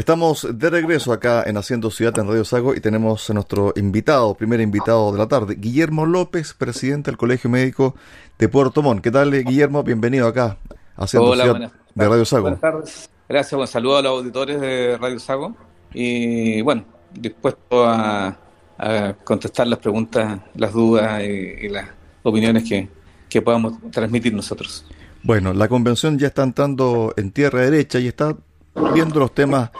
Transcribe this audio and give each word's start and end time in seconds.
Estamos 0.00 0.48
de 0.50 0.70
regreso 0.70 1.12
acá 1.12 1.44
en 1.46 1.58
Haciendo 1.58 1.90
Ciudad 1.90 2.18
en 2.18 2.26
Radio 2.26 2.42
Sago 2.42 2.74
y 2.74 2.80
tenemos 2.80 3.28
a 3.28 3.34
nuestro 3.34 3.74
invitado, 3.76 4.34
primer 4.34 4.62
invitado 4.62 5.12
de 5.12 5.18
la 5.18 5.28
tarde, 5.28 5.56
Guillermo 5.58 6.06
López, 6.06 6.54
presidente 6.54 7.10
del 7.10 7.18
Colegio 7.18 7.50
Médico 7.50 7.94
de 8.38 8.48
Puerto 8.48 8.80
Montt. 8.80 9.02
¿Qué 9.02 9.10
tal, 9.10 9.30
Guillermo? 9.30 9.82
Bienvenido 9.82 10.26
acá 10.26 10.56
a 10.96 11.04
Haciendo 11.04 11.34
Ciudad 11.34 11.70
de 11.94 12.08
Radio 12.08 12.24
Sago. 12.24 12.44
Buenas 12.44 12.60
tardes. 12.62 13.10
Gracias, 13.28 13.60
un 13.60 13.66
saludo 13.66 13.98
a 13.98 14.02
los 14.02 14.12
auditores 14.12 14.58
de 14.58 14.96
Radio 14.98 15.18
Sago 15.18 15.54
y 15.92 16.62
bueno, 16.62 16.82
dispuesto 17.12 17.84
a, 17.84 18.38
contestar 19.22 19.66
las 19.66 19.80
preguntas, 19.80 20.40
las 20.54 20.72
dudas 20.72 21.22
y, 21.22 21.68
las 21.68 21.90
opiniones 22.22 22.66
que, 22.66 22.88
que 23.28 23.42
podamos 23.42 23.74
transmitir 23.90 24.32
nosotros. 24.32 24.86
Bueno, 25.22 25.52
la 25.52 25.68
convención 25.68 26.18
ya 26.18 26.28
está 26.28 26.42
entrando 26.42 27.12
en 27.18 27.32
tierra 27.32 27.60
derecha 27.60 27.98
y 27.98 28.08
está 28.08 28.34
viendo 28.94 29.18
los 29.20 29.34
temas 29.34 29.70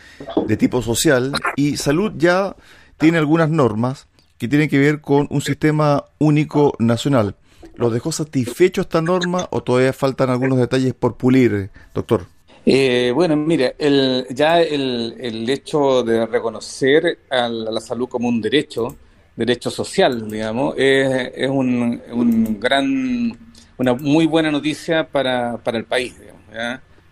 de 0.46 0.56
tipo 0.56 0.82
social 0.82 1.32
y 1.56 1.76
salud 1.76 2.12
ya 2.16 2.56
tiene 2.98 3.18
algunas 3.18 3.50
normas 3.50 4.08
que 4.38 4.48
tienen 4.48 4.68
que 4.68 4.78
ver 4.78 5.00
con 5.00 5.26
un 5.30 5.40
sistema 5.40 6.04
único 6.18 6.74
nacional. 6.78 7.36
¿Los 7.74 7.92
dejó 7.92 8.12
satisfecho 8.12 8.82
esta 8.82 9.00
norma 9.02 9.46
o 9.50 9.62
todavía 9.62 9.92
faltan 9.92 10.30
algunos 10.30 10.58
detalles 10.58 10.94
por 10.94 11.16
pulir, 11.16 11.70
doctor? 11.94 12.26
Eh, 12.64 13.10
bueno, 13.14 13.36
mire, 13.36 13.74
el, 13.78 14.26
ya 14.30 14.60
el, 14.60 15.14
el, 15.18 15.48
hecho 15.48 16.02
de 16.02 16.26
reconocer 16.26 17.18
a 17.30 17.48
la, 17.48 17.80
salud 17.80 18.08
como 18.08 18.28
un 18.28 18.40
derecho, 18.40 18.96
derecho 19.34 19.70
social, 19.70 20.30
digamos, 20.30 20.74
es, 20.76 21.32
es 21.34 21.48
un, 21.48 22.02
un, 22.12 22.60
gran, 22.60 23.38
una 23.78 23.94
muy 23.94 24.26
buena 24.26 24.50
noticia 24.50 25.08
para, 25.08 25.56
para 25.56 25.78
el 25.78 25.84
país. 25.84 26.18
Digamos, 26.20 26.42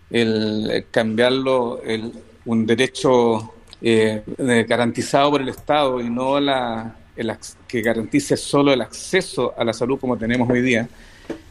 el 0.09 0.85
cambiarlo, 0.91 1.81
el, 1.83 2.11
un 2.45 2.65
derecho 2.65 3.53
eh, 3.81 4.23
garantizado 4.67 5.31
por 5.31 5.41
el 5.41 5.49
Estado 5.49 6.01
y 6.01 6.09
no 6.09 6.39
la, 6.39 6.95
el, 7.15 7.31
que 7.67 7.81
garantice 7.81 8.35
solo 8.37 8.73
el 8.73 8.81
acceso 8.81 9.53
a 9.57 9.63
la 9.63 9.73
salud 9.73 9.99
como 9.99 10.17
tenemos 10.17 10.49
hoy 10.49 10.61
día, 10.61 10.87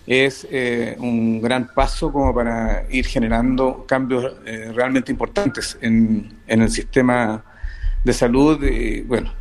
es 0.06 0.46
eh, 0.50 0.96
un 0.98 1.40
gran 1.40 1.72
paso 1.74 2.10
como 2.10 2.34
para 2.34 2.86
ir 2.90 3.06
generando 3.06 3.84
cambios 3.86 4.32
eh, 4.46 4.72
realmente 4.74 5.12
importantes 5.12 5.76
en, 5.82 6.32
en, 6.46 6.62
el 6.62 6.70
sistema 6.70 7.44
de 8.02 8.12
salud 8.14 8.62
y, 8.64 9.02
bueno, 9.02 9.32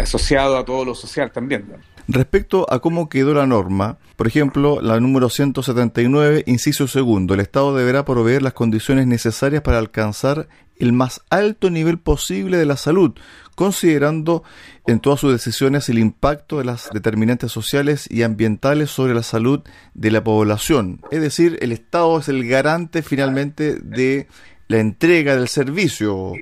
asociado 0.00 0.56
a 0.56 0.64
todo 0.64 0.84
lo 0.84 0.94
social 0.94 1.30
también. 1.30 1.64
Respecto 2.08 2.66
a 2.70 2.78
cómo 2.78 3.08
quedó 3.08 3.34
la 3.34 3.46
norma, 3.46 3.98
por 4.14 4.28
ejemplo, 4.28 4.80
la 4.80 5.00
número 5.00 5.28
179, 5.28 6.44
inciso 6.46 6.86
segundo, 6.86 7.34
el 7.34 7.40
Estado 7.40 7.74
deberá 7.74 8.04
proveer 8.04 8.42
las 8.42 8.52
condiciones 8.52 9.06
necesarias 9.08 9.62
para 9.62 9.78
alcanzar 9.78 10.48
el 10.78 10.92
más 10.92 11.22
alto 11.30 11.68
nivel 11.68 11.98
posible 11.98 12.58
de 12.58 12.66
la 12.66 12.76
salud, 12.76 13.12
considerando 13.56 14.44
en 14.86 15.00
todas 15.00 15.18
sus 15.20 15.32
decisiones 15.32 15.88
el 15.88 15.98
impacto 15.98 16.58
de 16.58 16.64
las 16.64 16.90
determinantes 16.92 17.50
sociales 17.50 18.06
y 18.08 18.22
ambientales 18.22 18.90
sobre 18.90 19.14
la 19.14 19.22
salud 19.22 19.62
de 19.94 20.10
la 20.10 20.22
población. 20.22 21.00
Es 21.10 21.20
decir, 21.20 21.58
el 21.60 21.72
Estado 21.72 22.20
es 22.20 22.28
el 22.28 22.46
garante 22.46 23.02
finalmente 23.02 23.80
de 23.80 24.28
la 24.68 24.78
entrega 24.78 25.34
del 25.34 25.48
servicio. 25.48 26.34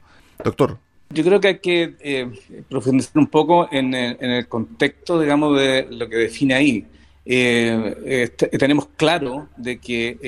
Doctor. 0.42 0.83
Yo 1.10 1.22
creo 1.22 1.40
que 1.40 1.48
hay 1.48 1.58
que 1.58 1.96
eh, 2.00 2.30
profundizar 2.68 3.18
un 3.18 3.28
poco 3.28 3.68
en 3.70 3.94
el, 3.94 4.48
contexto, 4.48 5.20
digamos, 5.20 5.56
de 5.58 5.86
lo 5.90 6.08
que 6.08 6.16
define 6.16 6.54
ahí. 6.54 6.86
Eh, 7.26 8.30
tenemos 8.58 8.88
claro 8.96 9.48
de 9.56 9.78
que 9.78 10.18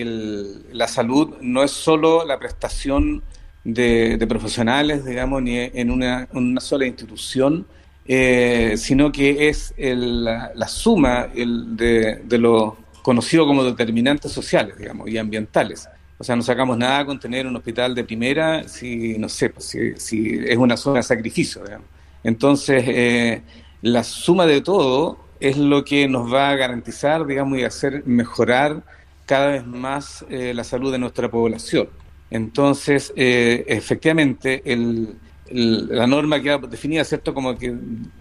la 0.73 0.89
salud 0.89 1.35
no 1.41 1.63
es 1.65 1.73
solo 1.73 2.25
la 2.25 2.39
prestación 2.39 3.23
de, 3.65 4.25
profesionales, 4.29 5.05
digamos, 5.05 5.43
ni 5.43 5.59
en 5.59 5.91
una, 5.91 6.29
sola 6.61 6.87
institución, 6.87 7.67
eh, 8.07 8.75
sino 8.77 9.11
que 9.11 9.49
es 9.49 9.75
la, 9.77 10.69
suma 10.69 11.27
de, 11.27 12.21
de 12.23 12.39
lo 12.39 12.77
conocido 13.03 13.47
como 13.47 13.65
determinantes 13.65 14.31
sociales, 14.33 14.79
digamos, 14.79 15.09
y 15.09 15.19
ambientales. 15.19 15.89
O 16.19 16.25
sea, 16.25 16.35
no 16.35 16.43
sacamos 16.43 16.79
nada 16.79 17.05
con 17.05 17.21
tener 17.21 17.47
un 17.47 17.57
hospital 17.57 17.95
de 17.95 18.05
primera 18.05 18.67
si, 18.69 19.19
no 19.19 19.29
sé, 19.29 19.51
pues, 19.51 19.77
si, 19.97 20.39
es 20.47 20.57
una 20.57 20.77
zona 20.77 20.99
de 20.99 21.03
sacrificio. 21.03 21.63
Digamos. 21.63 21.87
Entonces, 22.25 22.85
eh, 22.87 23.43
la 23.83 24.03
suma 24.03 24.47
de 24.47 24.61
todo 24.61 25.19
es 25.41 25.57
lo 25.59 25.85
que 25.85 26.09
nos 26.09 26.33
va 26.33 26.51
a 26.51 26.57
garantizar, 26.57 27.27
digamos, 27.27 27.59
y 27.59 27.65
hacer 27.65 28.03
mejorar 28.07 28.83
cada 29.27 29.49
vez 29.49 29.67
más 29.67 30.25
eh, 30.31 30.55
la 30.55 30.65
salud 30.65 30.91
de 30.93 30.99
nuestra 30.99 31.31
población. 31.31 31.89
Entonces, 32.31 33.13
eh, 33.17 33.65
efectivamente, 33.69 34.63
el, 34.65 35.17
la 35.51 36.07
norma 36.07 36.41
queda 36.41 36.59
definida, 36.59 37.05
¿cierto?, 37.05 37.35
como 37.35 37.57
que 37.57 37.75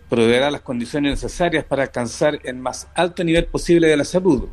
proveerá 0.10 0.52
las 0.52 0.62
condiciones 0.62 1.12
necesarias 1.12 1.64
para 1.64 1.84
alcanzar 1.84 2.40
el 2.44 2.58
más 2.58 2.88
alto 2.94 3.24
nivel 3.24 3.46
posible 3.46 3.88
de 3.88 3.98
la 3.98 4.04
salud. 4.04 4.50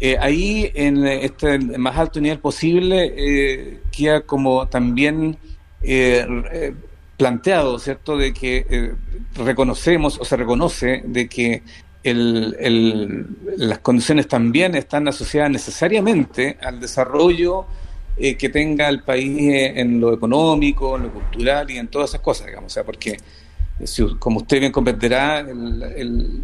Eh, 0.00 0.16
ahí, 0.20 0.70
en 0.74 1.06
este 1.06 1.58
más 1.58 1.96
alto 1.96 2.20
nivel 2.20 2.40
posible, 2.40 3.14
eh, 3.16 3.80
queda 3.92 4.22
como 4.22 4.66
también 4.68 5.36
eh, 5.82 6.74
planteado, 7.16 7.78
¿cierto?, 7.78 8.16
de 8.16 8.32
que 8.32 8.94
reconocemos 9.36 10.18
o 10.18 10.24
se 10.24 10.36
reconoce 10.36 11.02
de 11.06 11.28
que 11.28 11.62
las 12.02 13.78
condiciones 13.78 14.28
también 14.28 14.74
están 14.74 15.08
asociadas 15.08 15.50
necesariamente 15.50 16.58
al 16.60 16.80
desarrollo 16.80 17.66
que 18.16 18.48
tenga 18.48 18.88
el 18.88 19.02
país 19.02 19.38
en 19.74 20.00
lo 20.00 20.12
económico, 20.12 20.96
en 20.96 21.04
lo 21.04 21.12
cultural 21.12 21.70
y 21.70 21.78
en 21.78 21.88
todas 21.88 22.10
esas 22.10 22.20
cosas, 22.20 22.46
digamos, 22.48 22.72
o 22.72 22.74
sea, 22.74 22.84
porque 22.84 23.16
como 24.18 24.38
usted 24.40 24.60
bien 24.60 24.72
comprenderá, 24.72 25.46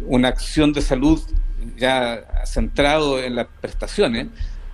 una 0.07 0.29
acción 0.29 0.73
de 0.73 0.81
salud 0.81 1.21
ya 1.77 2.23
centrado 2.45 3.21
en 3.21 3.35
las 3.35 3.47
prestaciones, 3.59 4.27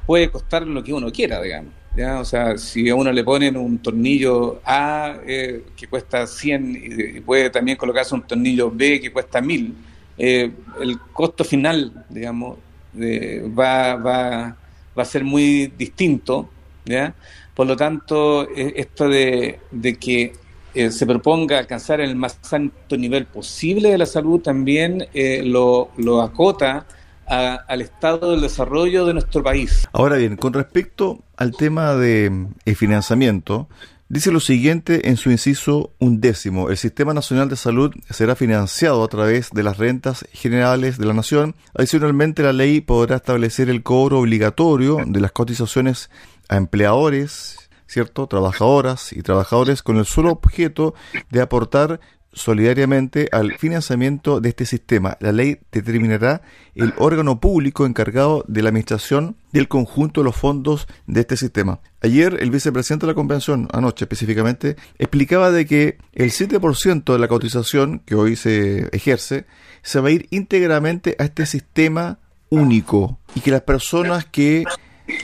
puede 0.05 0.29
costar 0.29 0.65
lo 0.65 0.83
que 0.83 0.93
uno 0.93 1.11
quiera, 1.11 1.41
digamos. 1.41 1.73
¿ya? 1.95 2.19
O 2.19 2.25
sea, 2.25 2.57
si 2.57 2.89
a 2.89 2.95
uno 2.95 3.11
le 3.11 3.23
ponen 3.23 3.57
un 3.57 3.79
tornillo 3.79 4.61
A 4.63 5.17
eh, 5.25 5.63
que 5.75 5.87
cuesta 5.87 6.27
100 6.27 7.15
y, 7.17 7.19
puede 7.21 7.49
también 7.49 7.77
colocarse 7.77 8.15
un 8.15 8.23
tornillo 8.23 8.71
B 8.71 8.99
que 9.01 9.11
cuesta 9.11 9.41
1000, 9.41 9.73
eh, 10.17 10.51
el 10.81 10.99
costo 11.13 11.43
final, 11.43 12.05
digamos, 12.09 12.57
va, 12.95 13.95
va, 13.95 14.57
va 14.97 15.03
a 15.03 15.05
ser 15.05 15.23
muy 15.23 15.71
distinto. 15.77 16.49
¿ya? 16.85 17.13
Por 17.53 17.67
lo 17.67 17.75
tanto, 17.75 18.49
e, 18.55 18.73
esto 18.77 19.09
de, 19.09 19.59
de 19.71 19.95
que 19.95 20.33
eh, 20.77 20.91
se 20.91 21.07
proponga 21.07 21.57
alcanzar 21.57 22.01
el 22.01 22.15
más 22.15 22.37
alto 22.53 22.97
nivel 22.97 23.25
posible 23.25 23.89
de 23.89 23.97
la 23.97 24.05
salud 24.05 24.39
también 24.41 25.07
eh, 25.15 25.41
lo, 25.43 25.89
lo, 25.97 26.21
acota 26.21 26.85
al 27.25 27.81
estado 27.81 28.31
del 28.31 28.41
desarrollo 28.41 29.07
de 29.07 29.13
nuestro 29.13 29.41
país. 29.41 29.87
Ahora 29.91 30.17
bien, 30.17 30.37
con 30.37 30.53
respecto 30.53 31.23
al 31.35 31.51
tema 31.51 31.95
de 31.95 32.45
eh, 32.65 32.75
financiamiento, 32.75 33.67
dice 34.07 34.31
lo 34.31 34.39
siguiente 34.39 35.09
en 35.09 35.17
su 35.17 35.31
inciso 35.31 35.93
undécimo. 35.97 36.69
El 36.69 36.77
Sistema 36.77 37.15
Nacional 37.15 37.49
de 37.49 37.55
Salud 37.55 37.91
será 38.11 38.35
financiado 38.35 39.03
a 39.03 39.07
través 39.07 39.49
de 39.49 39.63
las 39.63 39.79
rentas 39.79 40.25
generales 40.31 40.99
de 40.99 41.05
la 41.07 41.13
Nación. 41.13 41.55
Adicionalmente, 41.73 42.43
la 42.43 42.53
ley 42.53 42.81
podrá 42.81 43.15
establecer 43.15 43.69
el 43.71 43.81
cobro 43.81 44.19
obligatorio 44.19 44.99
de 45.05 45.19
las 45.19 45.31
cotizaciones 45.31 46.11
a 46.49 46.55
empleadores 46.55 47.56
¿cierto? 47.87 48.27
Trabajadoras 48.27 49.13
y 49.13 49.21
trabajadores 49.21 49.81
con 49.83 49.97
el 49.97 50.05
solo 50.05 50.31
objeto 50.31 50.93
de 51.29 51.41
aportar 51.41 51.99
solidariamente 52.37 53.27
al 53.31 53.57
financiamiento 53.57 54.39
de 54.39 54.49
este 54.49 54.65
sistema. 54.65 55.17
La 55.19 55.31
ley 55.31 55.59
determinará 55.71 56.41
el 56.75 56.93
órgano 56.97 57.39
público 57.39 57.85
encargado 57.85 58.45
de 58.47 58.61
la 58.61 58.69
administración 58.69 59.35
del 59.51 59.67
conjunto 59.67 60.21
de 60.21 60.25
los 60.25 60.35
fondos 60.35 60.87
de 61.07 61.21
este 61.21 61.35
sistema. 61.35 61.79
Ayer 62.01 62.37
el 62.39 62.51
vicepresidente 62.51 63.05
de 63.05 63.11
la 63.11 63.15
convención, 63.15 63.67
anoche 63.73 64.05
específicamente, 64.05 64.75
explicaba 64.99 65.51
de 65.51 65.65
que 65.65 65.97
el 66.13 66.31
7% 66.31 67.11
de 67.11 67.19
la 67.19 67.27
cotización 67.27 67.99
que 68.05 68.15
hoy 68.15 68.35
se 68.35 68.87
ejerce 68.95 69.45
se 69.81 69.99
va 69.99 70.09
a 70.09 70.11
ir 70.11 70.27
íntegramente 70.29 71.15
a 71.19 71.23
este 71.23 71.45
sistema 71.45 72.19
único 72.49 73.19
y 73.35 73.41
que 73.41 73.51
las 73.51 73.61
personas 73.61 74.25
que 74.25 74.63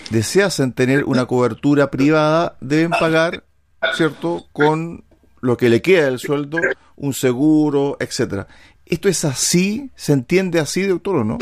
deseasen 0.10 0.74
tener 0.74 1.04
una 1.06 1.26
cobertura 1.26 1.92
privada, 1.92 2.58
deben 2.62 2.92
pagar, 2.92 3.44
¿cierto?, 3.96 4.46
con 4.52 5.04
lo 5.42 5.58
que 5.58 5.70
le 5.70 5.82
queda 5.82 6.06
del 6.06 6.20
sueldo, 6.20 6.60
un 6.96 7.14
seguro, 7.14 7.98
etcétera. 8.00 8.48
¿Esto 8.86 9.10
es 9.10 9.26
así? 9.26 9.90
¿Se 9.96 10.14
entiende 10.14 10.60
así, 10.60 10.84
doctor, 10.84 11.18
o 11.18 11.24
no? 11.24 11.38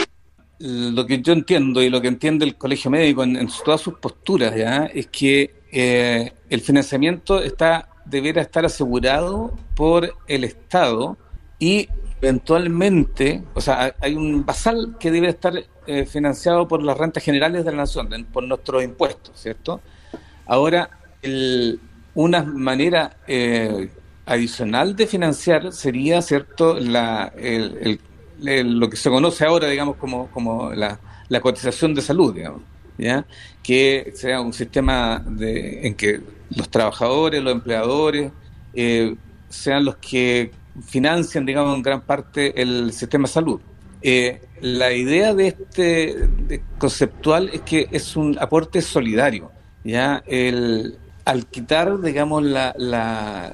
Lo 0.59 1.05
que 1.05 1.21
yo 1.21 1.33
entiendo 1.33 1.81
y 1.81 1.89
lo 1.89 2.01
que 2.01 2.07
entiende 2.07 2.45
el 2.45 2.55
Colegio 2.55 2.91
Médico 2.91 3.23
en, 3.23 3.47
todas 3.65 3.81
sus 3.81 3.95
posturas 3.95 4.55
ya 4.55 4.85
es 4.85 5.07
que 5.07 5.55
eh, 5.71 6.33
el 6.49 6.61
financiamiento 6.61 7.41
está 7.41 7.87
deberá 8.05 8.41
estar 8.41 8.65
asegurado 8.65 9.53
por 9.75 10.13
el 10.27 10.43
Estado 10.43 11.17
y 11.59 11.87
eventualmente, 12.21 13.43
o 13.53 13.61
sea, 13.61 13.95
hay 13.99 14.15
un 14.15 14.45
basal 14.45 14.97
que 14.99 15.11
debe 15.11 15.29
estar 15.29 15.53
eh, 15.87 16.05
financiado 16.05 16.67
por 16.67 16.83
las 16.83 16.97
rentas 16.97 17.23
generales 17.23 17.65
de 17.65 17.71
la 17.71 17.77
nación, 17.77 18.09
por 18.31 18.43
nuestros 18.43 18.83
impuestos, 18.83 19.39
¿cierto? 19.39 19.81
Ahora, 20.45 20.89
el, 21.21 21.79
una 22.13 22.43
manera 22.43 23.17
eh, 23.27 23.89
adicional 24.25 24.95
de 24.95 25.07
financiar 25.07 25.71
sería, 25.73 26.21
¿cierto?, 26.21 26.79
la, 26.79 27.33
lo 28.41 28.89
que 28.89 28.97
se 28.97 29.09
conoce 29.09 29.45
ahora, 29.45 29.67
digamos, 29.67 29.95
como, 29.97 30.27
como 30.31 30.71
la, 30.73 30.99
cotización 31.41 31.93
de 31.93 32.01
salud, 32.01 32.33
digamos, 32.33 32.61
¿ya? 32.97 33.25
Que 33.63 34.11
sea 34.15 34.41
un 34.41 34.53
sistema 34.53 35.23
de, 35.25 35.87
en 35.87 35.95
que 35.95 36.21
los 36.55 36.69
trabajadores, 36.69 37.41
los 37.41 37.53
empleadores, 37.53 38.31
eh, 38.73 39.15
sean 39.49 39.85
los 39.85 39.97
que 39.97 40.51
financian, 40.85 41.45
digamos, 41.45 41.75
en 41.75 41.81
gran 41.81 42.01
parte 42.01 42.61
el 42.61 42.91
sistema 42.93 43.27
de 43.27 43.33
salud. 43.33 43.61
Eh, 44.01 44.41
la 44.61 44.91
idea 44.93 45.33
de 45.33 45.47
este 45.47 46.61
conceptual 46.77 47.49
es 47.53 47.61
que 47.61 47.87
es 47.91 48.15
un 48.15 48.37
aporte 48.39 48.81
solidario, 48.81 49.51
¿ya? 49.83 50.23
El, 50.25 50.97
al 51.25 51.45
quitar, 51.47 51.99
digamos, 52.01 52.43
la, 52.43 52.73
la, 52.77 53.53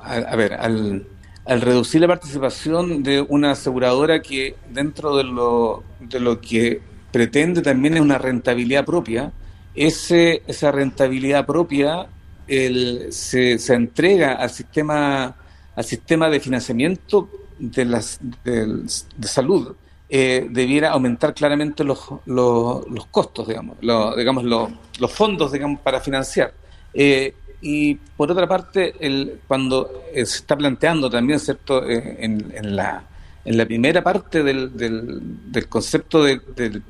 a, 0.00 0.36
ver, 0.36 0.54
al, 0.54 1.06
al, 1.44 1.60
reducir 1.60 2.00
la 2.00 2.08
participación 2.08 3.02
de 3.02 3.20
una 3.20 3.52
aseguradora 3.52 4.22
que 4.22 4.56
dentro 4.70 5.16
de 5.16 5.24
lo, 5.24 5.82
de 6.00 6.20
lo 6.20 6.40
que 6.40 6.80
pretende 7.10 7.62
también 7.62 7.94
es 7.94 8.00
una 8.00 8.18
rentabilidad 8.18 8.84
propia, 8.84 9.32
ese, 9.74 10.42
esa 10.46 10.70
rentabilidad 10.70 11.46
propia 11.46 12.06
el, 12.46 13.12
se, 13.12 13.58
se 13.58 13.74
entrega 13.74 14.34
al 14.34 14.50
sistema, 14.50 15.36
al 15.74 15.84
sistema 15.84 16.28
de 16.28 16.40
financiamiento 16.40 17.28
de, 17.58 17.84
las, 17.84 18.18
de, 18.44 19.28
salud, 19.28 19.74
eh, 20.08 20.46
debiera 20.50 20.90
aumentar 20.90 21.34
claramente 21.34 21.84
los, 21.84 22.00
los, 22.26 23.06
costos, 23.10 23.48
digamos, 23.48 23.78
digamos 24.16 24.44
los, 24.44 25.12
fondos 25.12 25.52
digamos, 25.52 25.80
para 25.80 26.00
financiar. 26.00 26.52
Eh, 26.92 27.34
y 27.60 27.94
por 27.94 28.30
otra 28.30 28.46
parte, 28.46 28.94
el, 29.00 29.40
cuando 29.48 30.04
eh, 30.12 30.26
se 30.26 30.38
está 30.38 30.56
planteando 30.56 31.08
también, 31.08 31.40
¿cierto?, 31.40 31.88
en, 31.88 32.76
la, 32.76 33.04
en 33.44 33.56
la 33.56 33.64
primera 33.64 34.02
parte 34.02 34.42
del, 34.42 34.76
del, 34.76 35.68
concepto 35.68 36.22
de, 36.22 36.40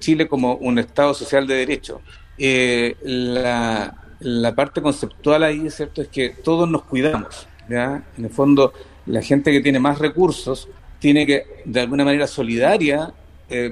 Chile 0.01 0.27
como 0.27 0.55
un 0.57 0.79
Estado 0.79 1.15
social 1.15 1.47
de 1.47 1.55
derecho, 1.55 2.01
la, 2.37 3.95
la 4.21 4.55
parte 4.55 4.81
conceptual 4.83 5.45
ahí, 5.45 5.71
¿cierto?, 5.71 6.03
es 6.03 6.09
que 6.09 6.31
todos 6.31 6.69
nos 6.69 6.83
cuidamos, 6.85 7.47
¿ya? 7.69 8.03
En 8.17 8.25
el 8.25 8.31
fondo, 8.31 8.73
la 9.07 9.23
gente 9.23 9.53
que 9.53 9.61
tiene 9.61 9.79
más 9.79 9.99
recursos 9.99 10.69
tiene 10.99 11.27
que, 11.27 11.45
de 11.65 11.81
alguna 11.81 12.05
manera 12.05 12.27
solidaria, 12.27 13.13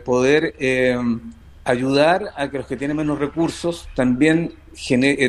poder 0.05 0.55
ayudar 1.65 2.31
a 2.37 2.51
que 2.51 2.59
los 2.59 2.67
que 2.67 2.77
tienen 2.77 2.97
menos 2.97 3.19
recursos 3.19 3.89
también 3.95 4.55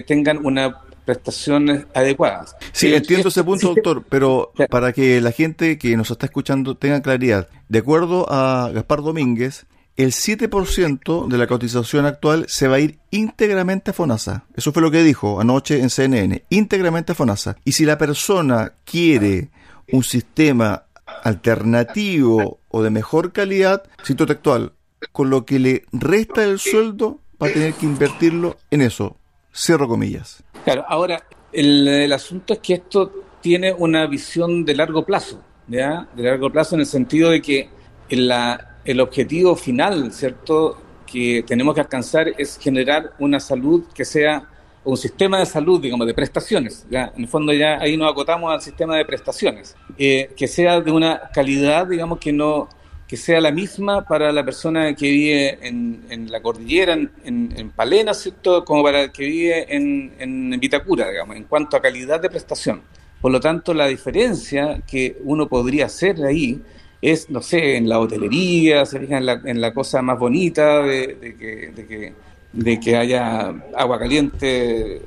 tengan 0.05 0.45
una 0.45 0.79
prestaciones 1.05 1.85
adecuadas. 1.93 2.55
Sí, 2.71 2.93
entiendo 2.93 3.29
ese 3.29 3.43
punto, 3.43 3.73
doctor, 3.73 4.05
pero 4.07 4.51
para 4.69 4.93
que 4.93 5.19
la 5.21 5.31
gente 5.31 5.77
que 5.77 5.97
nos 5.97 6.11
está 6.11 6.25
escuchando 6.27 6.75
tenga 6.75 7.01
claridad, 7.01 7.49
de 7.67 7.79
acuerdo 7.79 8.25
a 8.29 8.71
Gaspar 8.73 9.01
Domínguez, 9.01 9.65
el 9.95 10.11
7% 10.11 11.27
de 11.27 11.37
la 11.37 11.45
cotización 11.45 12.05
actual 12.05 12.45
se 12.47 12.67
va 12.67 12.77
a 12.77 12.79
ir 12.79 12.99
íntegramente 13.11 13.91
a 13.91 13.93
FONASA. 13.93 14.45
Eso 14.55 14.71
fue 14.71 14.81
lo 14.81 14.89
que 14.89 15.03
dijo 15.03 15.39
anoche 15.39 15.81
en 15.81 15.89
CNN, 15.89 16.45
íntegramente 16.49 17.11
a 17.11 17.15
FONASA. 17.15 17.57
Y 17.63 17.73
si 17.73 17.85
la 17.85 17.97
persona 17.97 18.73
quiere 18.85 19.49
un 19.91 20.03
sistema 20.03 20.85
alternativo 21.23 22.59
o 22.69 22.83
de 22.83 22.89
mejor 22.89 23.31
calidad, 23.31 23.83
cito 24.03 24.25
textual, 24.25 24.73
con 25.11 25.29
lo 25.29 25.45
que 25.45 25.59
le 25.59 25.83
resta 25.91 26.43
el 26.43 26.59
sueldo, 26.59 27.19
va 27.41 27.47
a 27.47 27.51
tener 27.51 27.73
que 27.73 27.85
invertirlo 27.85 28.57
en 28.71 28.81
eso. 28.81 29.17
Cierro 29.53 29.87
comillas. 29.87 30.43
Claro, 30.63 30.85
ahora, 30.87 31.23
el, 31.51 32.11
asunto 32.11 32.53
es 32.53 32.59
que 32.59 32.73
esto 32.75 33.11
tiene 33.41 33.73
una 33.73 34.07
visión 34.07 34.65
de 34.65 34.75
largo 34.75 35.05
plazo, 35.05 35.41
¿ya? 35.67 36.07
De 36.15 36.23
largo 36.23 36.51
plazo 36.51 36.75
en 36.75 36.81
el 36.81 36.87
sentido 36.87 37.29
de 37.29 37.41
que 37.41 37.69
la, 38.09 38.79
el 38.85 38.99
objetivo 38.99 39.55
final, 39.55 40.11
¿cierto?, 40.11 40.79
que 41.05 41.43
tenemos 41.45 41.75
que 41.75 41.81
alcanzar 41.81 42.29
es 42.39 42.57
generar 42.57 43.13
una 43.19 43.39
salud 43.39 43.83
que 43.93 44.03
sea 44.03 44.49
un 44.85 44.97
sistema 44.97 45.39
de 45.39 45.45
salud, 45.45 45.81
digamos, 45.81 46.07
de 46.07 46.13
prestaciones. 46.13 46.85
¿ya? 46.89 47.11
En 47.15 47.23
el 47.23 47.27
fondo 47.27 47.53
ya 47.53 47.79
ahí 47.79 47.97
nos 47.97 48.11
acotamos 48.11 48.51
al 48.53 48.61
sistema 48.61 48.97
de 48.97 49.05
prestaciones, 49.05 49.75
eh, 49.97 50.31
que 50.35 50.47
sea 50.47 50.81
de 50.81 50.91
una 50.91 51.29
calidad, 51.33 51.87
digamos, 51.87 52.19
que 52.19 52.33
no 52.33 52.69
que 53.07 53.17
sea 53.17 53.39
la 53.39 53.51
misma 53.51 54.05
para 54.05 54.31
la 54.31 54.43
persona 54.43 54.95
que 54.95 55.11
vive 55.11 55.59
en, 55.61 56.31
la 56.31 56.41
cordillera, 56.41 56.93
en, 56.93 57.11
en, 57.23 57.69
Palena, 57.69 58.11
¿cierto? 58.13 58.65
como 58.65 58.81
para 58.81 59.03
el 59.03 59.11
que 59.11 59.25
vive 59.25 59.67
en, 59.69 60.49
Vitacura, 60.59 61.09
digamos, 61.09 61.35
en 61.35 61.43
cuanto 61.43 61.77
a 61.77 61.81
calidad 61.81 62.19
de 62.19 62.29
prestación. 62.29 62.81
Por 63.21 63.31
lo 63.31 63.39
tanto, 63.39 63.73
la 63.73 63.85
diferencia 63.85 64.81
que 64.87 65.17
uno 65.25 65.47
podría 65.47 65.85
hacer 65.85 66.23
ahí 66.25 66.59
es, 67.01 67.29
no 67.29 67.43
sé, 67.43 67.77
en 67.77 67.87
la 67.87 67.99
hotelería, 67.99 68.83
se 68.85 68.99
fija 68.99 69.17
en 69.17 69.25
la, 69.27 69.41
en 69.45 69.73
cosa 69.73 70.01
más 70.01 70.17
bonita 70.17 70.81
de 70.81 71.35
que 71.37 72.13
de 72.53 72.79
que 72.79 72.95
haya 72.95 73.49
agua 73.75 73.99
caliente 73.99 75.01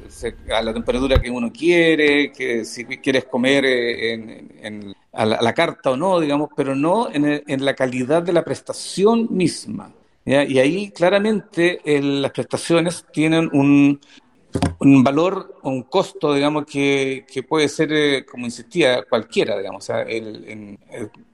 a 0.52 0.62
la 0.62 0.74
temperatura 0.74 1.20
que 1.20 1.30
uno 1.30 1.52
quiere, 1.52 2.32
que 2.32 2.64
si 2.64 2.84
quieres 2.84 3.24
comer 3.24 3.64
eh, 3.64 4.14
en, 4.62 4.94
a, 5.12 5.24
la, 5.24 5.54
carta 5.54 5.92
o 5.92 5.96
no, 5.96 6.20
digamos, 6.20 6.50
pero 6.56 6.74
no 6.74 7.08
en, 7.10 7.42
en 7.46 7.64
la 7.64 7.74
calidad 7.74 8.22
de 8.22 8.32
la 8.32 8.44
prestación 8.44 9.28
misma. 9.30 9.92
Y 10.24 10.58
ahí 10.58 10.90
claramente 10.90 11.80
las 11.84 12.32
prestaciones 12.32 13.06
tienen 13.12 13.48
un, 13.52 14.00
un 14.80 15.04
valor 15.04 15.54
un 15.62 15.82
costo, 15.84 16.34
digamos, 16.34 16.66
que, 16.66 17.24
que 17.32 17.44
puede 17.44 17.68
ser, 17.68 17.92
eh, 17.92 18.26
como 18.26 18.44
insistía, 18.44 19.04
cualquiera, 19.04 19.56
digamos. 19.56 19.84
O 19.84 19.86
sea, 19.86 20.02
el, 20.02 20.78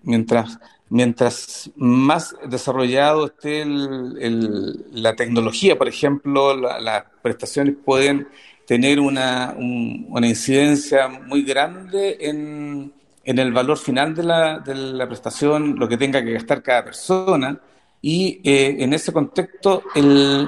mientras 0.02 0.58
mientras 0.92 1.70
más 1.74 2.36
desarrollado 2.46 3.24
esté 3.24 3.64
la 3.66 5.16
tecnología, 5.16 5.78
por 5.78 5.88
ejemplo, 5.88 6.54
las 6.54 7.04
prestaciones 7.22 7.76
pueden 7.82 8.28
tener 8.66 9.00
una, 9.00 9.54
una 9.56 10.26
incidencia 10.26 11.08
muy 11.08 11.44
grande 11.44 12.18
en, 12.20 12.92
el 13.24 13.52
valor 13.52 13.78
final 13.78 14.14
de 14.14 14.22
la, 14.22 14.58
de 14.58 14.74
la, 14.74 15.06
prestación, 15.08 15.76
lo 15.78 15.88
que 15.88 15.96
tenga 15.96 16.22
que 16.22 16.32
gastar 16.32 16.62
cada 16.62 16.84
persona. 16.84 17.58
Y 18.02 18.40
eh, 18.44 18.76
en 18.80 18.92
ese 18.92 19.14
contexto, 19.14 19.84
el, 19.94 20.46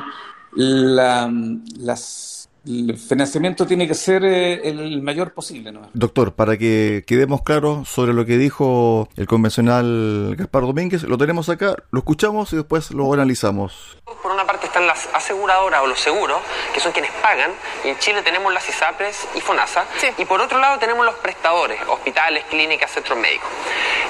la, 0.54 1.32
las 1.78 2.43
el 2.66 2.96
financiamiento 2.96 3.66
tiene 3.66 3.86
que 3.86 3.94
ser 3.94 4.24
eh, 4.24 4.68
el 4.68 5.02
mayor 5.02 5.32
posible. 5.32 5.72
¿no? 5.72 5.88
Doctor, 5.92 6.34
para 6.34 6.56
que 6.56 7.04
quedemos 7.06 7.42
claros 7.42 7.88
sobre 7.88 8.14
lo 8.14 8.24
que 8.24 8.38
dijo 8.38 9.08
el 9.16 9.26
convencional 9.26 10.34
Gaspar 10.36 10.62
Domínguez, 10.62 11.02
lo 11.04 11.18
tenemos 11.18 11.48
acá, 11.48 11.76
lo 11.90 11.98
escuchamos 11.98 12.52
y 12.52 12.56
después 12.56 12.90
lo 12.90 13.12
analizamos. 13.12 13.98
Por 14.22 14.32
una 14.32 14.46
parte 14.46 14.63
están 14.74 14.88
las 14.88 15.08
aseguradoras 15.12 15.82
o 15.82 15.86
los 15.86 16.00
seguros, 16.00 16.40
que 16.72 16.80
son 16.80 16.90
quienes 16.90 17.12
pagan. 17.22 17.52
En 17.84 17.96
Chile 18.00 18.22
tenemos 18.22 18.52
las 18.52 18.68
ISAPRES 18.68 19.28
y 19.36 19.40
FONASA. 19.40 19.84
Y 20.18 20.24
por 20.24 20.40
otro 20.40 20.58
lado 20.58 20.80
tenemos 20.80 21.06
los 21.06 21.14
prestadores, 21.14 21.80
hospitales, 21.86 22.42
clínicas, 22.50 22.90
centros 22.90 23.16
médicos. 23.16 23.48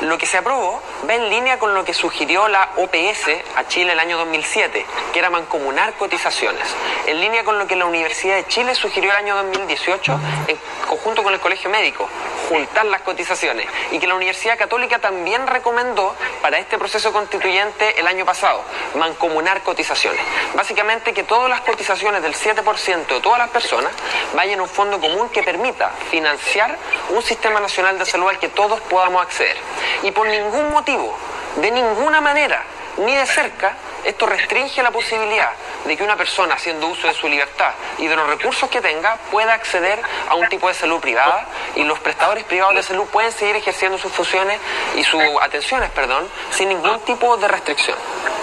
Lo 0.00 0.16
que 0.16 0.24
se 0.24 0.38
aprobó 0.38 0.82
va 1.06 1.14
en 1.16 1.28
línea 1.28 1.58
con 1.58 1.74
lo 1.74 1.84
que 1.84 1.92
sugirió 1.92 2.48
la 2.48 2.70
OPS 2.78 3.28
a 3.56 3.68
Chile 3.68 3.92
el 3.92 4.00
año 4.00 4.16
2007, 4.16 4.86
que 5.12 5.18
era 5.18 5.28
mancomunar 5.28 5.92
cotizaciones. 5.98 6.66
En 7.08 7.20
línea 7.20 7.44
con 7.44 7.58
lo 7.58 7.66
que 7.66 7.76
la 7.76 7.84
Universidad 7.84 8.36
de 8.36 8.46
Chile 8.46 8.74
sugirió 8.74 9.10
el 9.10 9.18
año 9.18 9.36
2018 9.36 10.18
en 10.48 10.58
conjunto 10.88 11.22
con 11.22 11.34
el 11.34 11.40
Colegio 11.40 11.68
Médico, 11.68 12.08
juntar 12.48 12.84
las 12.86 13.02
cotizaciones 13.02 13.66
y 13.90 13.98
que 13.98 14.06
la 14.06 14.14
Universidad 14.14 14.58
Católica 14.58 14.98
también 14.98 15.46
recomendó 15.46 16.14
para 16.42 16.58
este 16.58 16.78
proceso 16.78 17.12
constituyente 17.12 17.98
el 17.98 18.06
año 18.06 18.24
pasado, 18.24 18.62
mancomunar 18.96 19.62
cotizaciones. 19.62 20.20
Básicamente 20.54 21.12
que 21.12 21.22
todas 21.22 21.48
las 21.48 21.60
cotizaciones 21.62 22.22
del 22.22 22.34
7% 22.34 23.06
de 23.06 23.20
todas 23.20 23.38
las 23.38 23.50
personas 23.50 23.92
vayan 24.34 24.60
a 24.60 24.62
un 24.62 24.68
fondo 24.68 25.00
común 25.00 25.28
que 25.30 25.42
permita 25.42 25.90
financiar 26.10 26.76
un 27.10 27.22
sistema 27.22 27.60
nacional 27.60 27.98
de 27.98 28.06
salud 28.06 28.28
al 28.28 28.38
que 28.38 28.48
todos 28.48 28.80
podamos 28.82 29.22
acceder. 29.22 29.56
Y 30.02 30.10
por 30.10 30.26
ningún 30.26 30.70
motivo, 30.70 31.16
de 31.56 31.70
ninguna 31.70 32.20
manera, 32.20 32.62
ni 32.98 33.14
de 33.14 33.26
cerca, 33.26 33.76
esto 34.04 34.26
restringe 34.26 34.82
la 34.82 34.90
posibilidad 34.90 35.50
de 35.84 35.96
que 35.96 36.02
una 36.02 36.16
persona, 36.16 36.54
haciendo 36.54 36.88
uso 36.88 37.06
de 37.06 37.14
su 37.14 37.28
libertad 37.28 37.72
y 37.98 38.06
de 38.06 38.16
los 38.16 38.26
recursos 38.28 38.68
que 38.68 38.80
tenga, 38.80 39.16
pueda 39.30 39.54
acceder 39.54 40.00
a 40.28 40.34
un 40.34 40.48
tipo 40.48 40.68
de 40.68 40.74
salud 40.74 41.00
privada 41.00 41.46
y 41.74 41.84
los 41.84 41.98
prestadores 42.00 42.44
privados 42.44 42.74
de 42.74 42.82
salud 42.82 43.04
pueden 43.06 43.32
seguir 43.32 43.56
ejerciendo 43.56 43.98
sus 43.98 44.12
funciones 44.12 44.60
y 44.96 45.04
sus 45.04 45.22
atenciones, 45.40 45.90
perdón, 45.90 46.28
sin 46.50 46.68
ningún 46.68 47.00
tipo 47.00 47.36
de 47.36 47.48
restricción. 47.48 47.96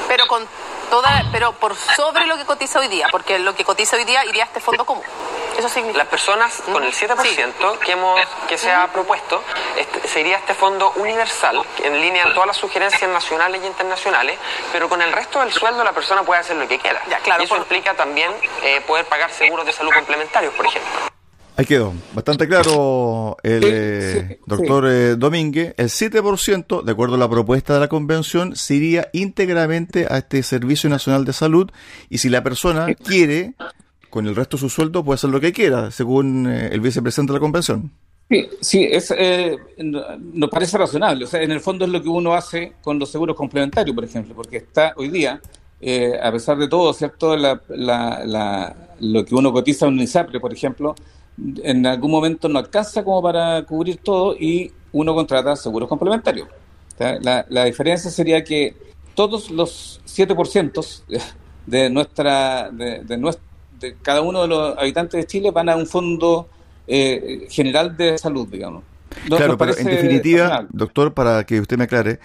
Pero 0.08 0.28
con 0.28 0.48
toda, 0.92 1.24
pero 1.32 1.54
por 1.54 1.76
sobre 1.76 2.28
lo 2.28 2.38
que 2.38 2.46
cotiza 2.46 2.80
hoy 2.80 2.90
día, 2.90 3.08
porque 3.10 3.40
lo 3.40 3.56
que 3.56 3.64
cotiza 3.64 3.96
hoy 3.96 4.04
día 4.04 4.24
iría 4.26 4.44
a 4.44 4.48
este 4.48 4.60
fondo 4.60 4.86
común. 4.86 5.04
Eso 5.58 5.70
significa. 5.70 6.00
Las 6.00 6.08
personas 6.08 6.62
con 6.72 6.84
el 6.84 6.94
7% 6.94 7.80
que, 7.80 7.92
hemos, 7.94 8.20
que 8.48 8.58
se 8.58 8.72
ha 8.72 8.88
propuesto 8.92 9.42
este, 9.78 10.08
sería 10.08 10.38
este 10.38 10.54
fondo 10.54 10.92
universal, 10.98 11.64
en 11.84 12.00
línea 12.00 12.26
con 12.26 12.34
todas 12.34 12.48
las 12.48 12.58
sugerencias 12.58 13.10
nacionales 13.10 13.64
y 13.64 13.68
internacionales, 13.68 14.38
pero 14.72 14.90
con 14.90 15.02
el 15.02 15.12
resto 15.12 15.40
del 15.40 15.52
sueldo 15.52 15.84
la 15.84 15.94
persona 15.94 16.24
puede 16.24 16.42
hacer 16.42 16.58
lo 16.58 16.68
que 16.68 16.78
quiera. 16.78 17.02
Ya, 17.10 17.20
claro, 17.20 17.42
y 17.42 17.46
eso 17.46 17.56
implica 17.56 17.94
también 17.94 18.32
eh, 18.62 18.82
poder 18.82 19.06
pagar 19.06 19.32
seguros 19.32 19.66
de 19.66 19.72
salud 19.72 19.92
complementarios, 19.94 20.54
por 20.54 20.66
ejemplo. 20.66 21.11
Ahí 21.58 21.66
quedó. 21.66 21.94
Bastante 22.14 22.48
claro 22.48 23.36
el 23.44 23.64
eh, 23.66 24.40
doctor 24.46 24.88
eh, 24.88 25.16
Domínguez. 25.16 25.74
El 25.78 25.90
7%, 25.90 26.84
de 26.84 26.92
acuerdo 26.92 27.16
a 27.16 27.18
la 27.18 27.30
propuesta 27.30 27.74
de 27.74 27.82
la 27.82 27.88
convención, 27.90 28.56
se 28.56 28.76
iría 28.76 29.10
íntegramente 29.12 30.08
a 30.10 30.20
este 30.20 30.44
Servicio 30.44 30.90
Nacional 30.90 31.26
de 31.26 31.34
Salud 31.34 31.70
y 32.10 32.20
si 32.20 32.30
la 32.30 32.42
persona 32.42 32.88
quiere, 32.94 33.54
con 34.10 34.28
el 34.28 34.36
resto 34.36 34.58
de 34.58 34.62
su 34.62 34.70
sueldo, 34.70 35.04
puede 35.04 35.16
hacer 35.16 35.30
lo 35.30 35.42
que 35.42 35.52
quiera, 35.52 35.92
según 35.92 36.48
eh, 36.50 36.70
el 36.72 36.80
vicepresidente 36.80 37.34
de 37.34 37.38
la 37.38 37.42
convención. 37.42 37.92
Sí, 38.30 38.48
sí 38.62 38.88
es, 38.90 39.14
nos 39.78 40.50
parece 40.50 40.78
razonable. 40.78 41.26
O 41.26 41.28
sea, 41.28 41.42
en 41.42 41.52
el 41.52 41.60
fondo 41.60 41.84
es 41.84 41.92
lo 41.92 42.02
que 42.02 42.08
uno 42.08 42.34
hace 42.34 42.74
con 42.82 42.98
los 42.98 43.12
seguros 43.12 43.36
complementarios, 43.36 43.94
por 43.94 44.06
ejemplo, 44.06 44.34
porque 44.34 44.56
está 44.56 44.94
hoy 44.96 45.10
día, 45.10 45.42
a 46.24 46.32
pesar 46.32 46.58
de 46.58 46.70
todo, 46.70 46.94
¿cierto? 46.94 47.36
La, 47.36 47.62
la, 47.68 48.96
lo 49.02 49.26
que 49.26 49.36
uno 49.36 49.52
cotiza 49.52 49.88
en 49.88 49.96
un 49.96 50.00
ISAPRE, 50.00 50.40
por 50.40 50.54
ejemplo, 50.54 50.96
en 51.38 51.86
algún 51.86 52.12
momento 52.12 52.48
no 52.50 52.60
alcanza 52.60 53.04
como 53.04 53.22
para 53.22 53.64
cubrir 53.64 53.98
todo 53.98 54.36
y 54.36 54.72
uno 54.92 55.14
contrata 55.14 55.56
seguros 55.56 55.88
complementarios. 55.88 56.48
La, 57.00 57.46
la, 57.50 57.66
diferencia 57.66 58.12
sería 58.12 58.44
que 58.44 58.76
todos 59.16 59.50
los 59.50 60.02
7% 60.06 61.02
de 61.66 61.90
nuestra 61.90 62.70
de, 62.70 63.00
de, 63.00 63.38
de, 63.80 63.96
cada 64.04 64.22
uno 64.22 64.44
de 64.44 64.48
los 64.48 64.78
habitantes 64.78 65.20
de 65.20 65.26
Chile 65.26 65.50
van 65.50 65.70
a 65.70 65.76
un 65.76 65.88
fondo 65.88 66.48
eh, 66.86 67.48
general 67.50 67.98
de 67.98 68.20
salud, 68.20 68.48
digamos. 68.48 68.84
claro, 69.26 69.58
pero 69.58 69.76
en 69.78 69.86
definitiva, 69.86 70.68
doctor, 70.70 71.14
para 71.14 71.44
que 71.44 71.60
usted 71.60 71.78
me 71.78 71.86
aclare, 71.86 72.20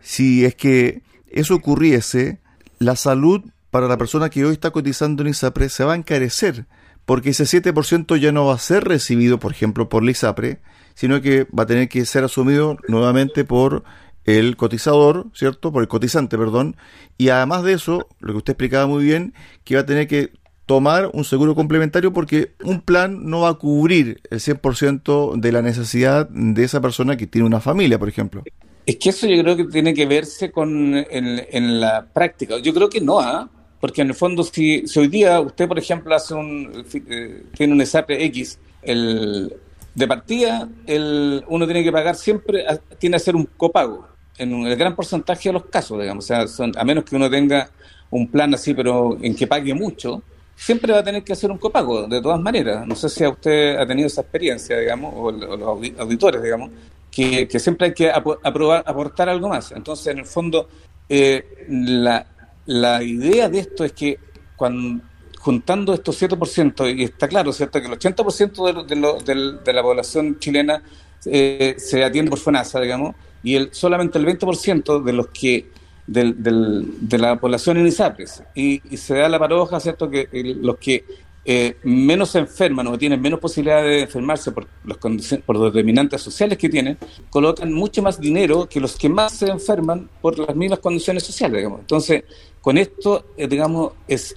si 0.00 0.44
es 0.44 0.56
que 0.56 1.02
eso 1.28 1.54
ocurriese, 1.54 2.40
la 2.78 2.96
salud 2.96 3.42
para 3.70 3.86
la 3.86 3.96
persona 3.96 4.28
que 4.28 4.44
hoy 4.44 4.54
está 4.54 4.70
cotizando 4.70 5.22
en 5.22 5.28
ISAPRE 5.28 5.68
se 5.68 5.84
va 5.84 5.92
a 5.92 5.96
encarecer 5.96 6.66
porque 7.06 7.30
ese 7.30 7.44
7% 7.44 8.16
ya 8.18 8.32
no 8.32 8.46
va 8.46 8.54
a 8.54 8.58
ser 8.58 8.84
recibido, 8.84 9.38
por 9.38 9.52
ejemplo, 9.52 9.88
por 9.88 10.04
la 10.04 10.10
ISAPRE, 10.10 10.58
sino 10.94 11.22
que 11.22 11.44
va 11.44 11.62
a 11.62 11.66
tener 11.66 11.88
que 11.88 12.04
ser 12.04 12.24
asumido 12.24 12.76
nuevamente 12.88 13.44
por 13.44 13.84
el 14.24 14.56
cotizador, 14.56 15.28
¿cierto? 15.32 15.72
Por 15.72 15.82
el 15.82 15.88
cotizante, 15.88 16.36
perdón. 16.36 16.76
Y 17.16 17.28
además 17.28 17.62
de 17.62 17.74
eso, 17.74 18.08
lo 18.18 18.32
que 18.32 18.38
usted 18.38 18.52
explicaba 18.52 18.86
muy 18.86 19.04
bien, 19.04 19.34
que 19.64 19.76
va 19.76 19.82
a 19.82 19.86
tener 19.86 20.08
que 20.08 20.32
tomar 20.66 21.10
un 21.12 21.24
seguro 21.24 21.54
complementario 21.54 22.12
porque 22.12 22.52
un 22.64 22.80
plan 22.80 23.30
no 23.30 23.42
va 23.42 23.50
a 23.50 23.54
cubrir 23.54 24.20
el 24.30 24.40
100% 24.40 25.36
de 25.36 25.52
la 25.52 25.62
necesidad 25.62 26.28
de 26.28 26.64
esa 26.64 26.80
persona 26.80 27.16
que 27.16 27.28
tiene 27.28 27.46
una 27.46 27.60
familia, 27.60 28.00
por 28.00 28.08
ejemplo. 28.08 28.42
Es 28.84 28.96
que 28.96 29.10
eso 29.10 29.26
yo 29.28 29.40
creo 29.42 29.56
que 29.56 29.64
tiene 29.64 29.94
que 29.94 30.06
verse 30.06 30.50
con 30.50 30.94
en, 30.94 31.80
la 31.80 32.06
práctica. 32.12 32.58
Yo 32.58 32.74
creo 32.74 32.88
que 32.88 33.00
no, 33.00 33.20
¿ah? 33.20 33.48
Porque 33.80 34.02
en 34.02 34.08
el 34.08 34.14
fondo 34.14 34.42
si, 34.42 34.84
hoy 34.96 35.08
día 35.08 35.40
usted, 35.40 35.68
por 35.68 35.78
ejemplo, 35.78 36.14
hace 36.14 36.34
un 36.34 36.84
eh, 36.92 37.44
tiene 37.56 37.72
un 37.72 37.84
SAP 37.84 38.10
X, 38.10 38.58
el, 38.82 39.52
de 39.94 40.08
partida 40.08 40.68
el, 40.86 41.44
uno 41.48 41.64
tiene 41.66 41.82
que 41.82 41.92
pagar 41.92 42.16
siempre, 42.16 42.64
tiene 42.98 43.14
que 43.14 43.22
hacer 43.22 43.36
un 43.36 43.48
copago 43.56 44.06
en 44.38 44.52
un, 44.52 44.66
el 44.66 44.76
gran 44.76 44.94
porcentaje 44.94 45.48
de 45.48 45.54
los 45.54 45.66
casos, 45.66 46.00
digamos, 46.00 46.24
o 46.24 46.28
sea, 46.28 46.46
son, 46.46 46.72
a 46.76 46.84
menos 46.84 47.04
que 47.04 47.16
uno 47.16 47.30
tenga 47.30 47.70
un 48.10 48.28
plan 48.28 48.52
así, 48.54 48.74
pero 48.74 49.16
en 49.20 49.34
que 49.34 49.46
pague 49.46 49.74
mucho, 49.74 50.22
siempre 50.54 50.92
va 50.92 51.00
a 51.00 51.04
tener 51.04 51.22
que 51.22 51.32
hacer 51.32 51.50
un 51.50 51.58
copago, 51.58 52.06
de 52.06 52.20
todas 52.20 52.40
maneras. 52.40 52.86
No 52.86 52.94
sé 52.94 53.08
si 53.08 53.26
usted 53.26 53.76
ha 53.76 53.86
tenido 53.86 54.06
esa 54.06 54.22
experiencia, 54.22 54.78
digamos, 54.78 55.12
o, 55.16 55.30
los 55.30 55.60
auditores, 55.98 56.42
digamos, 56.42 56.70
que, 57.10 57.48
siempre 57.58 57.88
hay 57.88 57.94
que 57.94 58.10
aprobar, 58.10 58.82
aportar 58.86 59.28
algo 59.28 59.48
más. 59.48 59.72
Entonces, 59.72 60.08
en 60.08 60.18
el 60.18 60.26
fondo, 60.26 60.68
eh, 61.08 61.66
la, 61.68 62.26
la 62.66 63.02
idea 63.02 63.48
de 63.48 63.60
esto 63.60 63.84
es 63.84 63.92
que 63.92 64.18
cuando 64.56 65.02
juntando 65.46 65.94
estos 65.94 66.20
7%, 66.20 66.96
y 66.96 67.04
está 67.04 67.28
claro, 67.28 67.52
¿cierto?, 67.52 67.80
que 67.80 67.86
el 67.86 67.92
80% 67.92 68.84
de, 68.84 69.60
de, 69.64 69.72
la 69.72 69.82
población 69.82 70.40
chilena 70.40 70.82
eh, 71.24 71.76
se 71.78 72.02
atiende 72.02 72.30
por 72.30 72.40
FONASA, 72.40 72.80
digamos, 72.80 73.14
y 73.44 73.54
el, 73.54 73.68
solamente 73.72 74.18
el 74.18 74.26
20% 74.26 75.04
de 75.04 75.12
los 75.12 75.28
que 75.28 75.70
del, 76.04 76.34
de 76.42 77.18
la 77.18 77.38
población 77.38 77.76
en 77.76 77.86
ISAPRES. 77.86 78.42
Y, 78.56 78.82
y, 78.92 78.96
se 78.96 79.14
da 79.14 79.28
la 79.28 79.38
paradoja, 79.38 79.78
¿cierto?, 79.78 80.10
que 80.10 80.28
los 80.32 80.78
que 80.78 81.04
eh, 81.48 81.76
menos 81.84 82.30
se 82.30 82.40
enferman 82.40 82.88
o 82.88 82.98
tienen 82.98 83.20
menos 83.20 83.38
posibilidad 83.38 83.80
de 83.80 84.00
enfermarse 84.00 84.50
por 84.50 84.66
los, 84.82 84.98
por 84.98 85.56
los 85.56 85.72
determinantes 85.72 86.20
sociales 86.20 86.58
que 86.58 86.68
tienen, 86.68 86.98
colocan 87.30 87.72
mucho 87.72 88.02
más 88.02 88.20
dinero 88.20 88.68
que 88.68 88.80
los 88.80 88.96
que 88.96 89.08
más 89.08 89.32
se 89.32 89.46
enferman 89.46 90.10
por 90.20 90.36
las 90.40 90.56
mismas 90.56 90.80
condiciones 90.80 91.22
sociales. 91.22 91.58
Digamos. 91.58 91.80
Entonces, 91.80 92.24
con 92.60 92.76
esto, 92.76 93.26
eh, 93.36 93.46
digamos, 93.46 93.92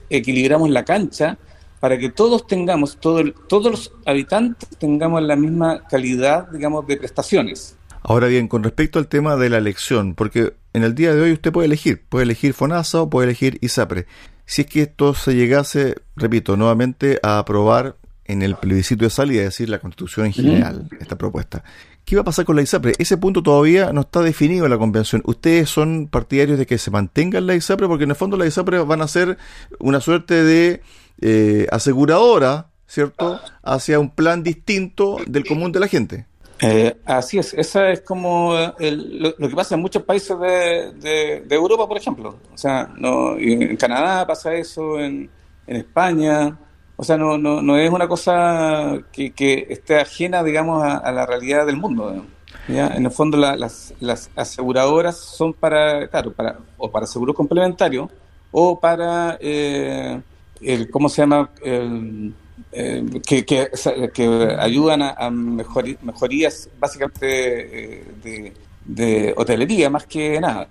equilibramos 0.08 0.70
la 0.70 0.86
cancha 0.86 1.40
para 1.80 1.98
que 1.98 2.10
todos 2.10 2.46
tengamos, 2.46 2.98
todo 2.98 3.24
todos 3.48 3.72
los 3.72 3.92
habitantes 4.06 4.70
tengamos 4.78 5.24
la 5.24 5.36
misma 5.36 5.88
calidad, 5.90 6.48
digamos, 6.52 6.86
de 6.86 6.98
prestaciones. 6.98 7.76
Ahora 8.04 8.28
bien, 8.28 8.48
con 8.48 8.64
respecto 8.64 9.00
al 9.00 9.08
tema 9.08 9.36
de 9.36 9.50
la 9.50 9.58
elección, 9.58 10.14
porque 10.14 10.54
en 10.74 10.84
el 10.84 10.94
día 10.94 11.16
de 11.16 11.22
hoy 11.22 11.32
usted 11.32 11.52
puede 11.52 11.66
elegir, 11.66 12.04
puede 12.08 12.24
elegir 12.24 12.54
FONASA 12.54 13.02
o 13.02 13.10
puede 13.10 13.30
elegir 13.30 13.58
ISAPRE 13.62 14.06
si 14.50 14.64
es 14.64 14.68
que 14.68 14.82
esto 14.82 15.14
se 15.14 15.36
llegase, 15.36 15.96
repito, 16.16 16.58
nuevamente 16.58 17.20
a 17.22 17.38
aprobar 17.38 17.98
en 18.26 18.42
el 18.42 18.56
plebiscito 18.56 19.06
de 19.06 19.12
salida, 19.12 19.42
es 19.42 19.50
decir, 19.50 19.70
la 19.70 19.78
constitución 19.78 20.26
en 20.26 20.34
general, 20.34 20.90
esta 21.00 21.20
propuesta. 21.20 21.64
¿Qué 22.04 22.16
va 22.16 22.24
a 22.24 22.26
pasar 22.26 22.46
con 22.46 22.56
la 22.56 22.64
ISAPRE? 22.64 22.96
Ese 22.98 23.16
punto 23.18 23.44
todavía 23.44 23.94
no 23.94 24.02
está 24.02 24.24
definido 24.24 24.66
en 24.66 24.72
la 24.72 24.80
convención. 24.80 25.22
¿Ustedes 25.26 25.70
son 25.70 26.08
partidarios 26.08 26.58
de 26.58 26.66
que 26.66 26.80
se 26.80 26.90
mantenga 26.90 27.40
la 27.42 27.54
ISAPRE? 27.54 27.88
Porque 27.88 28.06
en 28.06 28.10
el 28.10 28.16
fondo 28.16 28.38
la 28.38 28.48
ISAPRE 28.48 28.80
van 28.80 29.04
a 29.04 29.08
ser 29.08 29.38
una 29.78 30.02
suerte 30.02 30.44
de 30.44 30.82
eh, 31.22 31.68
aseguradora, 31.72 32.72
¿cierto?, 32.88 33.40
hacia 33.62 34.00
un 34.00 34.10
plan 34.10 34.42
distinto 34.42 35.18
del 35.28 35.46
común 35.46 35.72
de 35.72 35.80
la 35.80 35.88
gente. 35.88 36.26
Eh, 36.62 36.98
así 37.06 37.40
es, 37.40 37.54
esa 37.54 37.90
es 37.90 38.02
como 38.02 38.54
lo, 38.80 39.36
que 39.36 39.56
pasa 39.56 39.76
en 39.76 39.82
muchos 39.82 40.04
países 40.04 40.38
de, 40.40 41.46
Europa, 41.50 41.88
por 41.88 41.98
ejemplo. 41.98 42.38
O 42.54 42.58
sea, 42.58 42.92
no, 42.98 43.38
en 43.38 43.78
Canadá 43.78 44.28
pasa 44.28 44.54
eso, 44.54 45.00
en, 45.00 45.30
España. 45.68 46.58
O 46.96 47.04
sea, 47.04 47.16
no, 47.16 47.38
no, 47.38 47.62
no 47.62 47.78
es 47.78 47.90
una 47.92 48.08
cosa 48.08 49.00
que, 49.12 49.32
que 49.32 49.68
esté 49.70 50.00
ajena, 50.00 50.44
digamos, 50.44 50.84
a, 50.84 51.12
la 51.12 51.26
realidad 51.26 51.66
del 51.66 51.78
mundo. 51.78 52.26
¿ya? 52.68 52.88
En 52.88 53.06
el 53.06 53.12
fondo, 53.12 53.38
las, 53.38 53.94
las 54.00 54.30
aseguradoras 54.36 55.18
son 55.18 55.54
para, 55.54 56.08
claro, 56.08 56.34
para, 56.34 56.58
o 56.78 56.92
para 56.92 57.06
seguros 57.06 57.36
complementarios 57.36 58.10
o 58.52 58.80
para, 58.80 59.38
eh, 59.40 60.20
el, 60.62 60.90
¿cómo 60.90 61.08
se 61.08 61.22
llama? 61.22 61.52
El, 61.64 62.34
eh, 62.72 63.04
que, 63.26 63.46
que, 63.46 64.58
ayudan 64.60 65.02
a, 65.02 65.30
mejorías 65.30 66.70
básicamente 66.80 68.00
eh, 68.24 68.54
de, 68.86 69.34
hotelería 69.36 69.90
más 69.90 70.06
que 70.06 70.40
nada. 70.40 70.68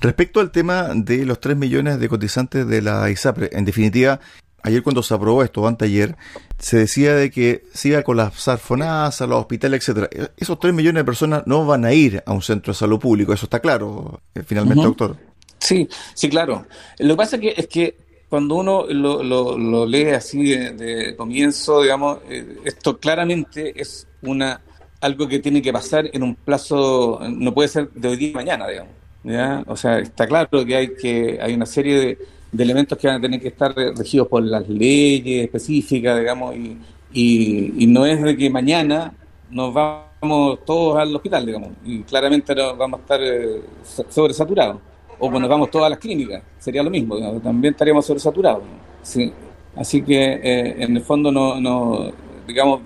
Respecto 0.00 0.40
al 0.40 0.50
tema 0.50 0.90
de 0.94 1.24
los 1.24 1.40
3 1.40 1.56
millones 1.56 1.98
de 1.98 2.08
cotizantes 2.08 2.66
de 2.66 2.82
la 2.82 3.10
ISAPRE, 3.10 3.50
en 3.52 3.64
definitiva, 3.64 4.20
ayer 4.62 4.82
cuando 4.82 5.02
se 5.02 5.14
aprobó 5.14 5.42
esto, 5.42 5.66
anteayer, 5.66 6.16
se 6.58 6.78
decía 6.78 7.14
de 7.14 7.30
que 7.30 7.64
se 7.72 7.88
iba 7.88 8.00
a 8.00 8.02
colapsar 8.02 8.58
FONASA, 8.58 9.26
los 9.26 9.40
hospitales, 9.40 9.80
etcétera. 9.80 10.08
Esos 10.36 10.58
3 10.58 10.74
millones 10.74 11.00
de 11.00 11.04
personas 11.04 11.42
no 11.46 11.64
van 11.64 11.84
a 11.84 11.92
ir 11.92 12.22
a 12.26 12.32
un 12.32 12.42
centro 12.42 12.72
de 12.72 12.78
salud 12.78 12.98
público, 12.98 13.32
eso 13.32 13.46
está 13.46 13.60
claro, 13.60 14.20
eh, 14.34 14.42
finalmente, 14.44 14.82
doctor. 14.82 15.16
Sí, 15.58 15.88
sí, 16.14 16.28
claro. 16.28 16.66
Lo 16.98 17.14
que 17.14 17.16
pasa 17.16 17.38
que, 17.38 17.54
es 17.56 17.66
que 17.68 17.96
cuando 18.28 18.56
uno 18.56 18.86
lo, 18.88 19.22
lo, 19.22 19.86
lee 19.86 20.10
así 20.10 20.50
de, 20.50 21.14
comienzo, 21.16 21.82
digamos, 21.82 22.18
eh, 22.28 22.58
esto 22.64 22.98
claramente 22.98 23.80
es 23.80 24.06
una 24.22 24.60
algo 25.00 25.28
que 25.28 25.38
tiene 25.38 25.62
que 25.62 25.72
pasar 25.72 26.08
en 26.12 26.22
un 26.22 26.34
plazo, 26.34 27.20
no 27.28 27.54
puede 27.54 27.68
ser 27.68 27.90
de 27.90 28.08
hoy 28.08 28.16
día 28.16 28.30
y 28.30 28.34
mañana, 28.34 28.66
digamos. 28.66 28.92
¿ya? 29.22 29.62
O 29.66 29.76
sea, 29.76 29.98
está 29.98 30.26
claro 30.26 30.64
que 30.64 30.74
hay 30.74 30.94
que 30.94 31.38
hay 31.40 31.54
una 31.54 31.66
serie 31.66 32.18
de, 32.52 32.62
elementos 32.62 32.96
que 32.96 33.06
van 33.06 33.16
a 33.16 33.20
tener 33.20 33.40
que 33.40 33.48
estar 33.48 33.74
regidos 33.74 34.28
por 34.28 34.42
las 34.42 34.66
leyes 34.68 35.44
específicas, 35.44 36.18
digamos, 36.18 36.56
y, 36.56 36.78
y, 37.12 37.86
no 37.86 38.06
es 38.06 38.22
de 38.22 38.36
que 38.36 38.48
mañana 38.48 39.12
nos 39.50 39.74
vamos 39.74 40.64
todos 40.64 40.98
al 40.98 41.14
hospital, 41.14 41.44
digamos, 41.44 41.70
y 41.84 42.02
claramente 42.02 42.54
vamos 42.54 43.00
a 43.00 43.02
estar 43.02 43.20
eh, 43.22 43.60
sobresaturados 44.08 44.78
o 45.18 45.30
nos 45.30 45.48
vamos 45.48 45.70
todas 45.70 45.90
las 45.90 45.98
clínicas, 45.98 46.42
sería 46.58 46.82
lo 46.82 46.90
mismo, 46.90 47.18
también 47.40 47.74
estaríamos 47.74 48.04
sobresaturados. 48.06 48.62
¿sí? 49.02 49.32
Así 49.76 50.02
que 50.02 50.32
eh, 50.42 50.82
en 50.82 50.96
el 50.96 51.02
fondo 51.02 51.30
no, 51.30 51.60
no, 51.60 52.10
digamos, 52.46 52.80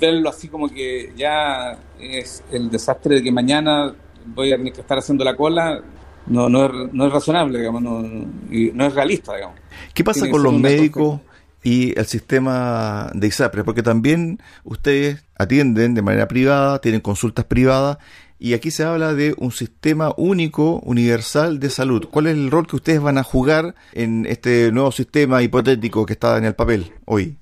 verlo 0.00 0.28
así 0.28 0.48
como 0.48 0.68
que 0.68 1.12
ya 1.16 1.78
es 2.00 2.42
el 2.50 2.70
desastre 2.70 3.16
de 3.16 3.22
que 3.22 3.32
mañana 3.32 3.94
voy 4.26 4.52
a 4.52 4.56
tener 4.56 4.72
que 4.72 4.80
estar 4.80 4.98
haciendo 4.98 5.24
la 5.24 5.36
cola, 5.36 5.82
no, 6.26 6.48
no, 6.48 6.66
es, 6.66 6.92
no 6.92 7.06
es 7.06 7.12
razonable, 7.12 7.58
digamos, 7.58 7.82
no, 7.82 8.02
no 8.02 8.86
es 8.86 8.94
realista, 8.94 9.34
digamos. 9.34 9.56
¿Qué 9.94 10.04
pasa 10.04 10.30
con 10.30 10.42
los 10.42 10.52
médicos 10.52 11.20
y 11.64 11.98
el 11.98 12.06
sistema 12.06 13.10
de 13.14 13.26
ISAPRE? 13.26 13.64
Porque 13.64 13.82
también 13.82 14.38
ustedes 14.64 15.24
atienden 15.36 15.94
de 15.94 16.02
manera 16.02 16.28
privada, 16.28 16.80
tienen 16.80 17.00
consultas 17.00 17.44
privadas 17.44 17.98
y 18.42 18.54
aquí 18.54 18.72
se 18.72 18.82
habla 18.82 19.14
de 19.14 19.36
un 19.38 19.52
sistema 19.52 20.12
único, 20.16 20.80
universal 20.80 21.60
de 21.60 21.70
salud. 21.70 22.08
¿Cuál 22.10 22.26
es 22.26 22.34
el 22.34 22.50
rol 22.50 22.66
que 22.66 22.74
ustedes 22.74 23.00
van 23.00 23.16
a 23.16 23.22
jugar 23.22 23.76
en 23.92 24.26
este 24.26 24.72
nuevo 24.72 24.90
sistema 24.90 25.40
hipotético 25.44 26.04
que 26.04 26.14
está 26.14 26.38
en 26.38 26.46
el 26.46 26.54
papel 26.56 26.92
hoy? 27.04 27.36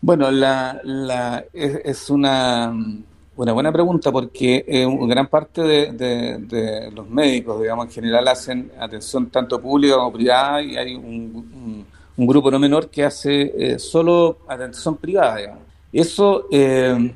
Bueno, 0.00 0.30
la, 0.30 0.80
es, 1.52 2.08
una, 2.08 2.72
una 3.34 3.52
buena 3.52 3.72
pregunta 3.72 4.12
porque 4.12 4.64
eh, 4.68 4.86
gran 5.08 5.26
parte 5.26 5.60
de, 5.60 6.92
los 6.94 7.10
médicos, 7.10 7.60
digamos, 7.60 7.86
en 7.86 7.92
general 7.92 8.28
hacen 8.28 8.70
atención 8.78 9.30
tanto 9.30 9.60
pública 9.60 9.96
como 9.96 10.12
privada 10.12 10.62
y 10.62 10.76
hay 10.76 10.94
un, 10.94 11.84
grupo 12.16 12.48
no 12.48 12.60
menor 12.60 12.90
que 12.90 13.04
hace 13.04 13.54
eh, 13.58 13.78
solo 13.80 14.38
atención 14.46 14.98
privada, 14.98 15.34
digamos. 15.38 15.62
Eso 15.92 16.46
eh, 16.52 17.12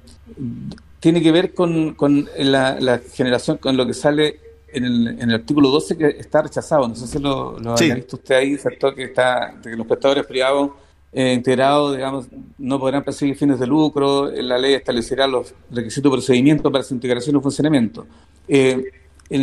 tiene 1.02 1.20
que 1.20 1.32
ver 1.32 1.52
con, 1.52 1.94
con 1.94 2.28
la, 2.36 3.00
generación, 3.12 3.56
con 3.56 3.76
lo 3.76 3.84
que 3.84 3.92
sale 3.92 4.38
en 4.72 4.84
el, 4.84 5.08
en 5.08 5.30
el 5.30 5.34
artículo 5.34 5.68
12 5.68 5.98
que 5.98 6.06
está 6.06 6.42
rechazado. 6.42 6.86
No 6.86 6.94
sé 6.94 7.08
si 7.08 7.18
lo, 7.18 7.58
lo 7.58 7.72
ha 7.72 7.76
visto 7.76 8.14
usted 8.14 8.36
ahí, 8.36 8.56
¿cierto? 8.56 8.94
Que, 8.94 9.02
está, 9.06 9.52
que 9.60 9.70
los 9.70 9.84
prestadores 9.84 10.24
privados 10.24 10.70
eh, 11.12 11.32
integrados, 11.32 11.96
digamos, 11.96 12.26
no 12.56 12.78
podrán 12.78 13.02
perseguir 13.02 13.34
fines 13.34 13.58
de 13.58 13.66
lucro. 13.66 14.30
La 14.30 14.56
ley 14.56 14.74
establecerá 14.74 15.26
los 15.26 15.52
requisitos 15.72 16.08
de 16.08 16.16
procedimiento 16.18 16.70
para 16.70 16.84
su 16.84 16.94
integración 16.94 17.36
y 17.36 17.40
funcionamiento. 17.40 18.06
Eh, 18.46 18.84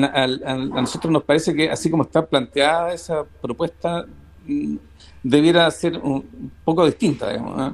a, 0.01 0.27
nosotros 0.55 1.11
nos 1.11 1.23
parece 1.23 1.53
que, 1.53 1.69
así 1.69 1.89
como 1.89 2.03
está 2.03 2.25
planteada 2.25 2.93
esa 2.93 3.25
propuesta, 3.41 4.05
mm, 4.47 4.77
debiera 5.23 5.69
ser 5.71 5.97
un 5.97 6.53
poco 6.63 6.85
distinta, 6.85 7.29
digamos. 7.29 7.73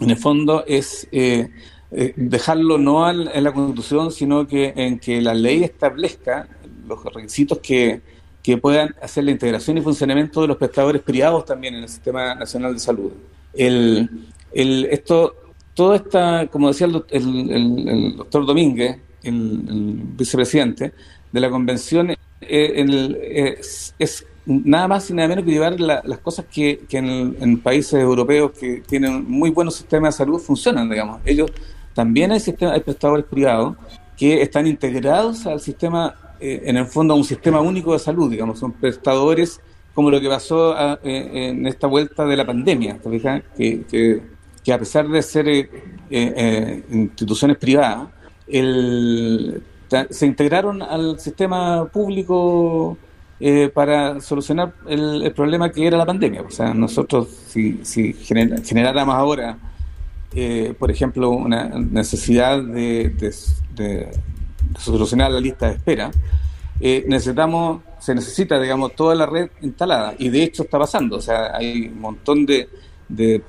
En 0.00 0.08
el 0.08 0.16
fondo 0.16 0.64
es 0.66 1.06
eh, 1.90 2.12
dejarlo 2.16 2.78
no 2.78 3.08
en 3.10 3.44
la 3.44 3.52
Constitución, 3.52 4.10
sino 4.10 4.46
que 4.46 4.72
en 4.76 4.98
que 4.98 5.20
la 5.20 5.34
ley 5.34 5.62
establezca 5.62 6.48
los 6.86 7.04
requisitos 7.04 7.58
que, 7.58 8.00
puedan 8.62 8.94
hacer 9.02 9.24
la 9.24 9.32
integración 9.32 9.76
y 9.76 9.80
funcionamiento 9.80 10.40
de 10.40 10.46
los 10.46 10.56
prestadores 10.56 11.02
privados 11.02 11.44
también 11.44 11.74
en 11.74 11.82
el 11.82 11.88
Sistema 11.88 12.32
Nacional 12.36 12.74
de 12.74 12.78
Salud. 12.78 13.10
El, 13.52 14.08
el, 14.52 14.84
esto, 14.84 15.34
toda 15.74 15.96
esta, 15.96 16.46
como 16.46 16.68
decía 16.68 16.86
el, 16.86 18.14
doctor 18.16 18.46
Domínguez, 18.46 18.98
el, 19.24 20.00
vicepresidente 20.16 20.92
de 21.32 21.40
la 21.40 21.50
convención, 21.50 22.14
eh, 22.40 23.58
es, 23.98 24.24
nada 24.46 24.86
más 24.86 25.10
y 25.10 25.14
nada 25.14 25.28
menos 25.28 25.44
que 25.44 25.50
llevar 25.50 25.80
las 25.80 26.18
cosas 26.20 26.46
que, 26.46 26.86
en, 26.90 27.58
países 27.58 27.94
europeos 27.94 28.52
que 28.52 28.82
tienen 28.86 29.28
muy 29.28 29.50
buenos 29.50 29.74
sistemas 29.74 30.14
de 30.14 30.18
salud 30.18 30.38
funcionan, 30.38 30.88
digamos. 30.88 31.20
Ellos 31.24 31.50
también 31.96 32.30
hay, 32.30 32.40
sistemas, 32.40 32.74
hay 32.74 32.80
prestadores 32.80 33.24
privados 33.24 33.74
que 34.18 34.42
están 34.42 34.66
integrados 34.66 35.46
al 35.46 35.60
sistema, 35.60 36.14
eh, 36.38 36.60
en 36.66 36.76
el 36.76 36.84
fondo 36.84 37.14
a 37.14 37.16
un 37.16 37.24
sistema 37.24 37.58
único 37.60 37.94
de 37.94 37.98
salud, 37.98 38.30
digamos, 38.30 38.58
son 38.58 38.72
prestadores 38.72 39.62
como 39.94 40.10
lo 40.10 40.20
que 40.20 40.28
pasó 40.28 40.74
ah, 40.76 40.98
eh, 41.02 41.48
en 41.48 41.66
esta 41.66 41.86
vuelta 41.86 42.26
de 42.26 42.36
la 42.36 42.44
pandemia, 42.44 42.98
Que, 43.56 44.22
a 44.70 44.78
pesar 44.78 45.08
de 45.08 45.22
ser 45.22 45.46
eh, 45.48 46.82
instituciones 46.90 47.56
privadas, 47.56 48.08
se 50.10 50.26
integraron 50.26 50.82
al 50.82 51.18
sistema 51.18 51.86
público 51.86 52.98
para 53.72 54.20
solucionar 54.20 54.74
el, 54.86 55.32
problema 55.34 55.70
que 55.70 55.86
era 55.86 55.96
la 55.96 56.04
pandemia. 56.04 56.42
O 56.42 56.50
sea, 56.50 56.74
nosotros 56.74 57.28
si, 57.46 57.80
si 57.84 58.12
generáramos 58.12 59.14
ahora 59.14 59.56
eh, 60.38 60.74
por 60.78 60.90
ejemplo, 60.90 61.30
una 61.30 61.64
necesidad 61.68 62.62
de, 62.62 63.32
solucionar 64.78 65.30
la 65.30 65.40
lista 65.40 65.68
de 65.68 65.76
espera, 65.76 66.10
eh, 66.78 67.06
necesitamos, 67.08 67.80
se 67.98 68.14
necesita, 68.14 68.60
digamos, 68.60 68.94
toda 68.94 69.14
la 69.14 69.24
red 69.24 69.48
instalada. 69.62 70.14
Y 70.18 70.28
de 70.28 70.42
hecho 70.42 70.64
está 70.64 70.78
pasando. 70.78 71.16
O 71.16 71.20
sea, 71.22 71.56
hay 71.56 71.88
un 71.88 72.00
montón 72.02 72.44
de, 72.44 72.68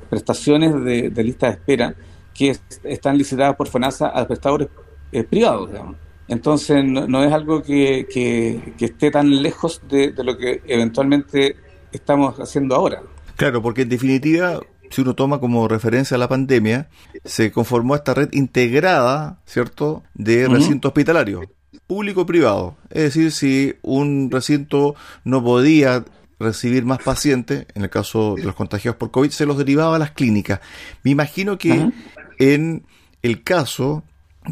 prestaciones 0.09 0.81
de, 0.81 1.23
lista 1.25 1.47
de 1.47 1.53
espera 1.53 1.93
que 2.33 2.55
están 2.85 3.17
licitadas 3.17 3.57
por 3.57 3.67
FONASA 3.67 4.07
a 4.07 4.25
prestadores 4.25 4.69
eh, 5.11 5.23
privados, 5.25 5.69
digamos. 5.69 5.97
Entonces, 6.29 6.85
no, 6.85 7.21
es 7.21 7.33
algo 7.33 7.63
que, 7.63 8.07
que, 8.09 8.85
esté 8.85 9.11
tan 9.11 9.41
lejos 9.41 9.81
de 9.89 10.13
lo 10.23 10.37
que 10.37 10.61
eventualmente 10.67 11.57
estamos 11.91 12.39
haciendo 12.39 12.75
ahora. 12.75 13.01
Claro, 13.37 13.61
porque 13.61 13.83
en 13.83 13.89
definitiva 13.89 14.59
si 14.89 15.01
uno 15.01 15.13
toma 15.13 15.39
como 15.39 15.67
referencia 15.67 16.17
la 16.17 16.29
pandemia, 16.29 16.89
se 17.23 17.51
conformó 17.51 17.95
esta 17.95 18.13
red 18.13 18.29
integrada, 18.33 19.39
¿cierto?, 19.45 20.03
de 20.13 20.47
recinto 20.47 20.89
hospitalario, 20.89 21.41
público-privado. 21.87 22.75
Es 22.89 23.03
decir, 23.03 23.31
si 23.31 23.75
un 23.81 24.29
recinto 24.31 24.95
no 25.23 25.43
podía 25.43 26.05
recibir 26.39 26.85
más 26.85 26.99
pacientes, 26.99 27.65
en 27.73 27.83
el 27.83 27.89
caso 27.89 28.35
de 28.35 28.43
los 28.43 28.55
contagiados 28.55 28.97
por 28.97 29.11
COVID, 29.11 29.31
se 29.31 29.45
los 29.45 29.57
derivaba 29.57 29.95
a 29.95 29.99
las 29.99 30.11
clínicas. 30.11 30.59
Me 31.03 31.11
imagino 31.11 31.57
que 31.57 31.91
en 32.37 32.85
el 33.21 33.43
caso 33.43 34.03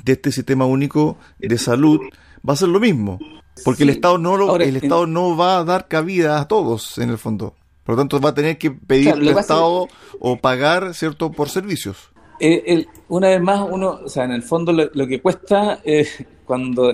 de 0.03 0.13
este 0.13 0.31
sistema 0.31 0.65
único 0.65 1.17
de 1.39 1.57
salud 1.57 1.99
va 2.47 2.53
a 2.53 2.57
ser 2.57 2.69
lo 2.69 2.79
mismo, 2.79 3.19
porque 3.63 3.83
el 3.83 3.89
Estado 3.89 4.17
no 4.17 4.35
lo, 4.37 4.57
el 4.57 4.75
Estado 4.77 5.07
no 5.07 5.37
va 5.37 5.59
a 5.59 5.63
dar 5.63 5.87
cabida 5.87 6.39
a 6.39 6.47
todos 6.47 6.97
en 6.97 7.09
el 7.09 7.17
fondo. 7.17 7.55
Por 7.85 7.95
lo 7.95 8.01
tanto, 8.01 8.19
va 8.19 8.29
a 8.29 8.33
tener 8.33 8.57
que 8.57 8.71
pedir 8.71 9.13
prestado 9.13 9.87
o 10.19 10.37
pagar, 10.37 10.95
¿cierto?, 10.95 11.31
por 11.31 11.49
servicios. 11.49 12.09
Eh, 12.39 12.85
una 13.09 13.29
vez 13.29 13.41
más, 13.41 13.65
uno, 13.69 13.99
o 14.03 14.09
sea, 14.09 14.23
en 14.23 14.31
el 14.31 14.41
fondo 14.41 14.73
lo, 14.73 15.07
que 15.07 15.21
cuesta 15.21 15.81
eh, 15.83 16.07
cuando 16.45 16.91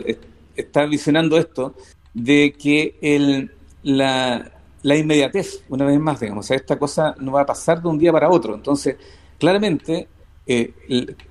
está 0.54 0.86
visionando 0.86 1.38
esto, 1.38 1.76
de 2.14 2.54
que 2.60 2.98
el, 3.02 3.52
la, 3.84 4.52
la, 4.84 4.98
inmediatez, 4.98 5.64
una 5.70 5.86
vez 5.86 5.98
más, 5.98 6.20
digamos, 6.20 6.46
o 6.46 6.48
sea, 6.48 6.58
esta 6.58 6.78
cosa 6.78 7.16
no 7.20 7.32
va 7.32 7.42
a 7.42 7.46
pasar 7.46 7.82
de 7.82 7.88
un 7.88 7.98
día 7.98 8.12
para 8.12 8.30
otro. 8.30 8.54
Entonces, 8.54 8.98
claramente, 9.40 10.10
eh, 10.46 10.74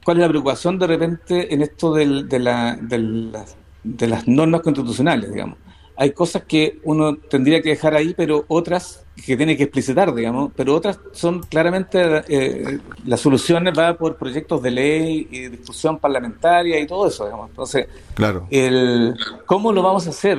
¿cuál 0.02 0.16
es 0.16 0.22
la 0.22 0.28
preocupación 0.30 0.78
de 0.78 0.86
repente 0.86 1.52
en 1.52 1.60
esto 1.60 1.92
del, 1.92 2.26
de, 2.30 2.38
la, 2.38 2.78
de 2.80 4.06
las 4.08 4.26
normas 4.26 4.62
constitucionales, 4.62 5.30
digamos? 5.30 5.58
Hay 6.00 6.12
cosas 6.12 6.44
que 6.44 6.80
uno 6.84 7.14
tendría 7.14 7.60
que 7.60 7.68
dejar 7.68 7.94
ahí, 7.94 8.14
pero 8.16 8.46
otras 8.48 9.04
que 9.26 9.36
tiene 9.36 9.54
que 9.54 9.64
explicitar, 9.64 10.14
digamos, 10.14 10.50
pero 10.56 10.74
otras 10.74 10.98
son 11.12 11.40
claramente, 11.40 12.22
eh, 12.26 12.78
las 13.04 13.20
soluciones 13.20 13.78
va 13.78 13.92
por 13.92 14.16
proyectos 14.16 14.62
de 14.62 14.70
ley 14.70 15.28
y 15.30 15.48
discusión 15.48 15.98
parlamentaria 15.98 16.80
y 16.80 16.86
todo 16.86 17.06
eso, 17.06 17.26
digamos. 17.26 17.50
Entonces, 17.50 17.86
claro. 18.14 18.46
el, 18.50 19.14
¿cómo 19.44 19.74
lo 19.74 19.82
vamos 19.82 20.06
a 20.06 20.10
hacer? 20.10 20.38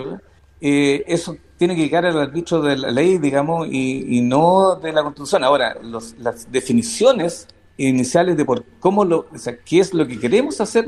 Eh, 0.60 1.04
eso 1.06 1.38
tiene 1.60 1.76
que 1.76 1.84
llegar 1.84 2.08
al 2.08 2.20
arbitro 2.20 2.60
de 2.64 2.78
la 2.78 2.90
ley, 2.90 3.20
digamos, 3.20 3.68
y, 3.70 4.20
no 4.22 4.78
de 4.78 4.92
la 4.92 5.04
Constitución. 5.04 5.44
Ahora, 5.44 5.78
las 6.18 6.52
definiciones 6.52 7.48
iniciales 7.78 8.36
de 8.36 8.46
por 8.46 8.66
cómo 8.80 9.06
lo, 9.06 9.28
o 9.32 9.38
sea, 9.38 9.56
qué 9.58 9.80
es 9.80 9.94
lo 9.94 10.08
que 10.08 10.20
queremos 10.20 10.60
hacer, 10.60 10.88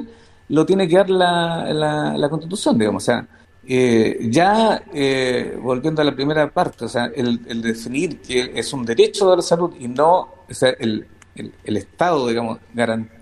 lo 0.49 0.65
tiene 0.65 0.87
que 0.87 0.95
dar 0.95 1.11
la, 1.11 1.71
la, 1.71 2.17
la 2.17 2.27
Constitución, 2.27 2.75
digamos. 2.79 3.03
O 3.03 3.05
sea, 3.05 3.27
eh, 3.65 4.17
ya 4.29 4.83
eh, 4.93 5.57
volviendo 5.61 6.01
a 6.01 6.05
la 6.05 6.13
primera 6.13 6.49
parte, 6.51 6.85
o 6.85 6.89
sea, 6.89 7.05
el, 7.15 7.61
definir 7.61 8.19
que 8.19 8.51
es 8.55 8.73
un 8.73 8.85
derecho 8.85 9.29
de 9.29 9.37
la 9.37 9.41
salud 9.41 9.73
y 9.79 9.87
no, 9.87 10.19
o 10.49 10.53
sea, 10.53 10.71
el, 10.79 11.07
el, 11.35 11.77
Estado, 11.77 12.27
digamos, 12.27 12.59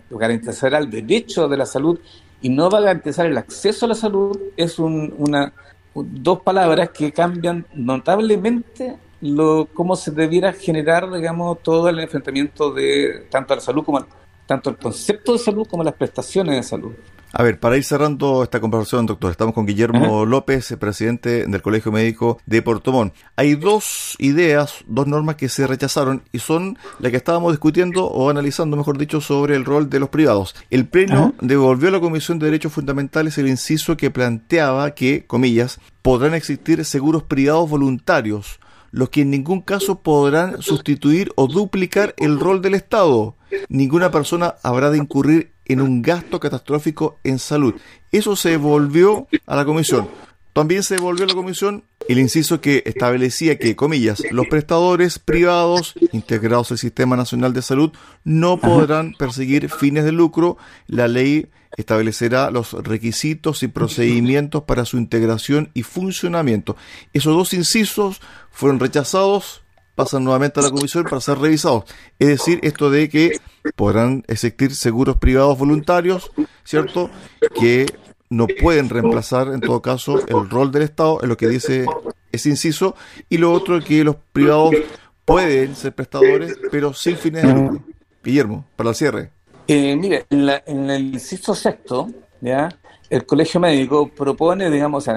garantizará 0.10 0.80
el 0.80 0.89
derecho 0.89 1.47
de 1.47 1.58
la 1.58 1.65
salud 1.65 1.99
y 2.41 2.49
no 2.49 2.69
va 2.69 2.80
a 2.80 2.82
garantizar 2.82 3.27
el 3.27 3.38
acceso 3.38 3.86
a 3.86 3.89
la 3.89 3.95
salud, 3.95 4.38
es 4.58 4.80
una 4.80 5.54
dos 5.93 6.41
palabras 6.41 6.89
que 6.89 7.12
cambian 7.12 7.65
notablemente 7.73 8.97
lo 9.21 9.67
cómo 9.73 9.95
se 9.95 10.12
debiera 10.12 10.54
generar, 10.54 11.12
digamos, 11.12 11.62
todo 11.62 11.89
el 11.89 11.99
enfrentamiento 11.99 12.71
de 12.71 13.27
tanto 13.30 13.54
a 13.54 13.58
la 13.58 13.62
salud 13.62 13.84
como 13.84 14.06
tanto 14.51 14.69
el 14.69 14.75
concepto 14.75 15.31
de 15.31 15.39
salud 15.39 15.65
como 15.65 15.81
las 15.81 15.93
prestaciones 15.93 16.57
de 16.57 16.63
salud. 16.63 16.91
A 17.31 17.41
ver, 17.41 17.57
para 17.57 17.77
ir 17.77 17.85
cerrando 17.85 18.43
esta 18.43 18.59
conversación, 18.59 19.05
doctor, 19.05 19.31
estamos 19.31 19.53
con 19.53 19.65
Guillermo 19.65 20.25
López, 20.25 20.75
presidente 20.77 21.45
del 21.47 21.61
Colegio 21.61 21.93
Médico 21.93 22.37
de 22.45 22.61
Portomón. 22.61 23.13
Hay 23.37 23.55
dos 23.55 24.17
ideas, 24.19 24.83
dos 24.87 25.07
normas 25.07 25.37
que 25.37 25.47
se 25.47 25.67
rechazaron 25.67 26.23
y 26.33 26.39
son 26.39 26.77
las 26.99 27.11
que 27.11 27.17
estábamos 27.17 27.53
discutiendo 27.53 28.07
o 28.07 28.29
analizando, 28.29 28.75
mejor 28.75 28.97
dicho, 28.97 29.21
sobre 29.21 29.55
el 29.55 29.63
rol 29.63 29.89
de 29.89 30.01
los 30.01 30.09
privados. 30.09 30.53
El 30.69 30.85
Pleno 30.85 31.33
devolvió 31.39 31.87
a 31.87 31.91
la 31.91 32.01
Comisión 32.01 32.37
de 32.37 32.47
Derechos 32.47 32.73
Fundamentales 32.73 33.37
el 33.37 33.47
inciso 33.47 33.95
que 33.95 34.11
planteaba 34.11 34.91
que, 34.91 35.23
comillas, 35.25 35.79
podrán 36.01 36.33
existir 36.33 36.83
seguros 36.83 37.23
privados 37.23 37.69
voluntarios, 37.69 38.59
los 38.91 39.07
que 39.07 39.21
en 39.21 39.31
ningún 39.31 39.61
caso 39.61 40.01
podrán 40.01 40.61
sustituir 40.61 41.31
o 41.37 41.47
duplicar 41.47 42.13
el 42.17 42.37
rol 42.37 42.61
del 42.61 42.73
Estado. 42.73 43.37
Ninguna 43.69 44.11
persona 44.11 44.55
habrá 44.63 44.89
de 44.89 44.97
incurrir 44.97 45.51
en 45.65 45.81
un 45.81 46.01
gasto 46.01 46.39
catastrófico 46.39 47.19
en 47.23 47.39
salud. 47.39 47.75
Eso 48.11 48.35
se 48.35 48.49
devolvió 48.49 49.27
a 49.45 49.55
la 49.55 49.65
comisión. 49.65 50.09
También 50.53 50.83
se 50.83 50.95
devolvió 50.95 51.23
a 51.23 51.27
la 51.29 51.33
comisión 51.33 51.85
el 52.09 52.19
inciso 52.19 52.59
que 52.59 52.83
establecía 52.85 53.57
que, 53.57 53.75
comillas, 53.75 54.21
los 54.31 54.47
prestadores 54.47 55.17
privados 55.17 55.93
integrados 56.11 56.71
al 56.71 56.77
Sistema 56.77 57.15
Nacional 57.15 57.53
de 57.53 57.61
Salud 57.61 57.91
no 58.25 58.57
podrán 58.59 59.13
perseguir 59.13 59.69
fines 59.69 60.03
de 60.03 60.11
lucro. 60.11 60.57
La 60.87 61.07
ley 61.07 61.47
establecerá 61.77 62.51
los 62.51 62.73
requisitos 62.73 63.63
y 63.63 63.69
procedimientos 63.69 64.63
para 64.63 64.83
su 64.83 64.97
integración 64.97 65.71
y 65.73 65.83
funcionamiento. 65.83 66.75
Esos 67.13 67.33
dos 67.33 67.53
incisos 67.53 68.19
fueron 68.51 68.79
rechazados 68.79 69.61
pasan 70.01 70.23
nuevamente 70.23 70.59
a 70.59 70.63
la 70.63 70.71
comisión 70.71 71.03
para 71.03 71.21
ser 71.21 71.37
revisados. 71.37 71.83
Es 72.17 72.27
decir, 72.27 72.59
esto 72.63 72.89
de 72.89 73.07
que 73.07 73.39
podrán 73.75 74.23
existir 74.27 74.73
seguros 74.73 75.17
privados 75.17 75.59
voluntarios, 75.59 76.31
¿cierto? 76.63 77.11
Que 77.53 77.85
no 78.27 78.47
pueden 78.47 78.89
reemplazar, 78.89 79.49
en 79.49 79.61
todo 79.61 79.79
caso, 79.83 80.19
el 80.25 80.49
rol 80.49 80.71
del 80.71 80.81
Estado, 80.81 81.19
en 81.21 81.29
lo 81.29 81.37
que 81.37 81.47
dice 81.47 81.85
ese 82.31 82.49
inciso, 82.49 82.95
y 83.29 83.37
lo 83.37 83.53
otro 83.53 83.77
es 83.77 83.85
que 83.85 84.03
los 84.03 84.15
privados 84.31 84.73
pueden 85.23 85.75
ser 85.75 85.93
prestadores, 85.93 86.57
pero 86.71 86.93
sin 86.93 87.15
fines 87.15 87.43
de 87.43 87.53
lucro. 87.53 87.83
Guillermo, 88.23 88.65
para 88.75 88.89
el 88.89 88.95
cierre. 88.95 89.29
Eh, 89.67 89.95
mire, 89.95 90.25
en, 90.31 90.89
el 90.89 91.13
inciso 91.13 91.53
sexto, 91.53 92.09
¿ya? 92.39 92.69
el 93.07 93.23
colegio 93.27 93.59
médico 93.59 94.07
propone, 94.07 94.71
digamos, 94.71 95.07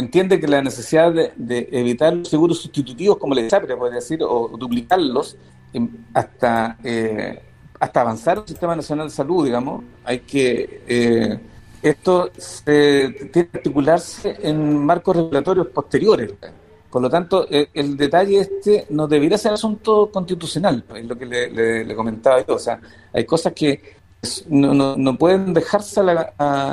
entiende 0.00 0.40
que 0.40 0.48
la 0.48 0.62
necesidad 0.62 1.12
de, 1.12 1.68
evitar 1.72 2.14
los 2.14 2.28
seguros 2.28 2.60
sustitutivos, 2.60 3.18
como 3.18 3.34
le 3.34 3.44
decía, 3.44 3.60
puede 3.78 3.94
decir, 3.94 4.22
o 4.22 4.48
duplicarlos, 4.58 5.36
em, 5.72 5.88
hasta, 6.12 6.76
eh, 6.82 7.40
hasta 7.78 8.00
avanzar 8.00 8.38
el 8.38 8.46
sistema 8.46 8.74
nacional 8.74 9.08
de 9.08 9.14
salud, 9.14 9.44
digamos, 9.44 9.84
hay 10.04 10.20
que... 10.20 10.82
Eh, 10.86 11.38
esto 11.82 12.30
se 12.36 13.08
tiene 13.32 13.48
que 13.48 13.58
articularse 13.58 14.36
en 14.42 14.84
marcos 14.84 15.16
regulatorios 15.16 15.68
posteriores. 15.68 16.34
Por 16.90 17.00
lo 17.00 17.08
tanto, 17.08 17.46
el, 17.48 17.96
detalle 17.96 18.40
este 18.40 18.86
no 18.90 19.06
debería 19.08 19.38
ser 19.38 19.52
asunto 19.52 20.10
constitucional, 20.10 20.84
es 20.94 21.06
lo 21.06 21.16
que 21.16 21.24
le, 21.24 21.94
comentaba 21.94 22.44
yo. 22.44 22.56
O 22.56 22.58
sea, 22.58 22.80
hay 23.14 23.24
cosas 23.24 23.54
que 23.54 23.80
no, 24.48 24.96
no, 24.96 25.16
pueden 25.16 25.54
dejarse 25.54 26.02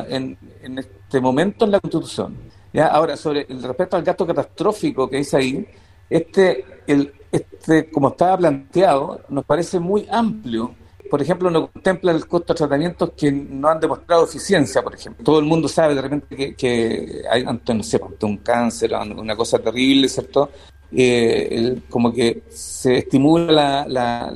en, 0.10 0.38
este 0.78 1.22
momento 1.22 1.64
en 1.64 1.72
la 1.72 1.80
Constitución. 1.80 2.36
Ahora, 2.80 3.18
sobre 3.18 3.46
el 3.50 3.62
respecto 3.64 3.98
al 3.98 4.04
gasto 4.04 4.28
catastrófico 4.28 5.10
que 5.10 5.18
dice 5.18 5.38
ahí, 5.38 5.68
este, 6.10 6.66
el, 6.86 7.14
este, 7.32 7.90
como 7.90 8.10
estaba 8.10 8.38
planteado, 8.38 9.22
nos 9.30 9.46
parece 9.46 9.80
muy 9.80 10.08
amplio 10.10 10.76
por 11.10 11.22
ejemplo, 11.22 11.50
no 11.50 11.72
contempla 11.72 12.12
el 12.12 12.28
costo 12.28 12.54
de 12.54 12.58
tratamientos 12.58 13.12
que 13.16 13.32
no 13.32 13.70
han 13.70 13.80
demostrado 13.80 14.26
eficiencia, 14.26 14.82
por 14.82 14.94
ejemplo. 14.94 15.24
Todo 15.24 15.40
el 15.40 15.46
mundo 15.46 15.68
sabe 15.68 15.96
de 15.96 16.02
repente 16.02 16.56
que, 16.56 17.22
hay, 17.30 17.44
no 17.44 17.84
sé, 17.84 18.00
ante 18.04 18.26
un 18.26 18.38
cáncer, 18.38 18.94
una 18.94 19.36
cosa 19.36 19.60
terrible, 19.60 20.10
¿cierto? 20.10 20.50
Eh, 20.92 21.82
como 21.90 22.14
que 22.14 22.44
se 22.50 23.00
estimula 23.00 23.86
la... 23.88 24.32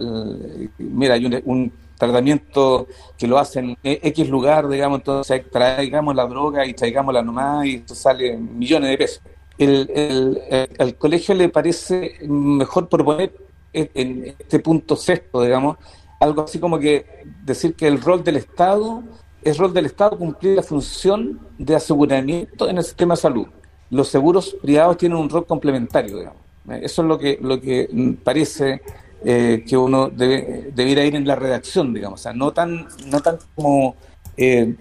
mira, 0.78 1.16
hay 1.16 1.26
un, 1.46 1.72
tratamiento 2.08 2.88
que 3.18 3.28
lo 3.28 3.38
hacen 3.38 3.78
en 3.84 4.00
X 4.02 4.28
lugar, 4.28 4.68
digamos, 4.68 5.00
entonces 5.00 5.44
traigamos 5.52 6.16
la 6.16 6.26
droga 6.26 6.66
y 6.66 6.74
traigámosla 6.74 7.22
nomás 7.22 7.66
y 7.66 7.76
esto 7.76 7.94
sale 7.94 8.36
millones 8.38 8.90
de 8.90 8.98
pesos. 8.98 9.22
El, 9.58 9.92
el, 9.94 10.42
el, 10.80 10.96
colegio 10.96 11.36
le 11.36 11.50
parece 11.50 12.18
mejor 12.28 12.90
proponer 12.90 13.32
en 13.72 14.36
este 14.40 14.60
punto 14.60 14.96
sexto, 14.96 15.44
digamos, 15.44 15.78
algo 16.20 16.42
así 16.42 16.60
como 16.60 16.80
que 16.80 17.06
decir 17.46 17.76
que 17.76 17.88
el 17.88 18.02
rol 18.02 18.24
del 18.24 18.38
Estado 18.38 19.04
es 19.44 19.58
rol 19.60 19.72
del 19.72 19.86
Estado 19.86 20.18
cumplir 20.18 20.56
la 20.56 20.64
función 20.64 21.40
de 21.60 21.76
aseguramiento 21.76 22.68
en 22.68 22.78
el 22.78 22.84
sistema 22.84 23.14
de 23.14 23.22
salud. 23.22 23.48
Los 23.92 24.08
seguros 24.08 24.56
privados 24.60 24.98
tienen 24.98 25.20
un 25.20 25.30
rol 25.30 25.46
complementario, 25.46 26.18
digamos. 26.18 26.42
Eso 26.82 27.02
es 27.02 27.08
lo 27.08 27.18
que, 27.20 27.38
lo 27.42 27.60
que 27.60 28.18
parece 28.24 28.82
eh, 29.24 29.64
que 29.68 29.78
uno 29.78 30.10
debe, 30.10 30.72
debiera 30.74 31.04
ir 31.06 31.16
en 31.16 31.28
la 31.28 31.36
redacción, 31.36 31.94
digamos, 31.94 32.20
o 32.20 32.24
sea, 32.24 32.34
no 32.34 32.52
tan, 32.52 32.88
no 33.08 33.20
tan 33.22 33.38
como 33.56 33.96
eh, 34.38 34.76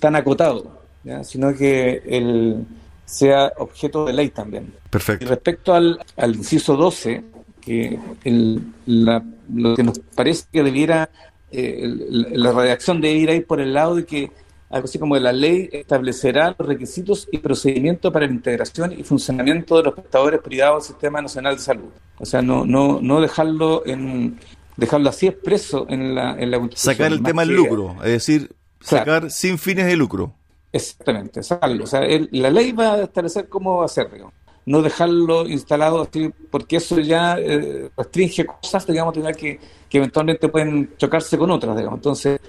tan 0.00 0.16
acotado, 0.16 0.82
sino 1.22 1.54
que 1.54 2.02
el 2.06 2.64
sea 3.04 3.52
objeto 3.58 4.06
de 4.06 4.12
ley 4.12 4.30
también. 4.30 4.72
Perfecto. 4.90 5.24
Y 5.24 5.28
respecto 5.28 5.74
al, 5.74 6.00
al 6.16 6.34
inciso 6.34 6.76
12, 6.76 7.22
que 7.60 7.98
el, 8.24 8.62
lo 8.86 9.76
que 9.76 9.82
nos 9.82 9.98
parece 9.98 10.44
que 10.52 10.62
debiera, 10.62 11.10
eh, 11.50 11.82
la 11.86 12.52
redacción 12.52 13.00
debiera 13.00 13.34
ir 13.34 13.46
por 13.46 13.60
el 13.60 13.74
lado 13.74 13.96
de 13.96 14.04
que, 14.04 14.30
algo 14.70 14.86
así 14.86 14.98
como 14.98 15.16
la 15.16 15.32
ley 15.32 15.68
establecerá 15.72 16.54
los 16.58 16.66
requisitos 16.66 17.28
y 17.30 17.38
procedimientos 17.38 18.12
para 18.12 18.26
la 18.26 18.32
integración 18.32 18.92
y 18.92 19.04
funcionamiento 19.04 19.76
de 19.76 19.84
los 19.84 19.94
prestadores 19.94 20.40
privados 20.40 20.84
del 20.84 20.94
Sistema 20.94 21.20
Nacional 21.20 21.56
de 21.56 21.62
Salud. 21.62 21.90
O 22.18 22.26
sea, 22.26 22.42
no, 22.42 22.64
no, 22.64 23.00
no 23.00 23.20
dejarlo 23.20 23.86
en 23.86 24.38
dejarlo 24.76 25.08
así 25.08 25.28
expreso 25.28 25.86
en 25.88 26.14
la, 26.14 26.36
en 26.38 26.50
la 26.50 26.68
Sacar 26.74 27.12
el 27.12 27.22
tema 27.22 27.42
del 27.42 27.54
lucro, 27.54 27.96
es 28.02 28.10
decir, 28.10 28.50
sacar 28.80 29.30
sin 29.30 29.58
fines 29.58 29.86
de 29.86 29.96
lucro. 29.96 30.34
Exactamente, 30.72 31.42
sacarlo. 31.44 31.84
O 31.84 31.86
sea, 31.86 32.00
la 32.32 32.50
ley 32.50 32.72
va 32.72 32.94
a 32.94 33.02
establecer 33.02 33.48
cómo 33.48 33.84
hacerlo 33.84 34.32
no 34.66 34.82
dejarlo 34.82 35.46
instalado 35.46 36.02
así, 36.02 36.32
porque 36.50 36.76
eso 36.76 36.98
ya 36.98 37.38
eh, 37.38 37.90
restringe 37.96 38.46
cosas, 38.46 38.86
digamos, 38.86 39.14
que, 39.36 39.60
que 39.88 39.98
eventualmente 39.98 40.48
pueden 40.48 40.96
chocarse 40.96 41.36
con 41.36 41.50
otras, 41.50 41.76
digamos. 41.76 41.98
Entonces, 41.98 42.40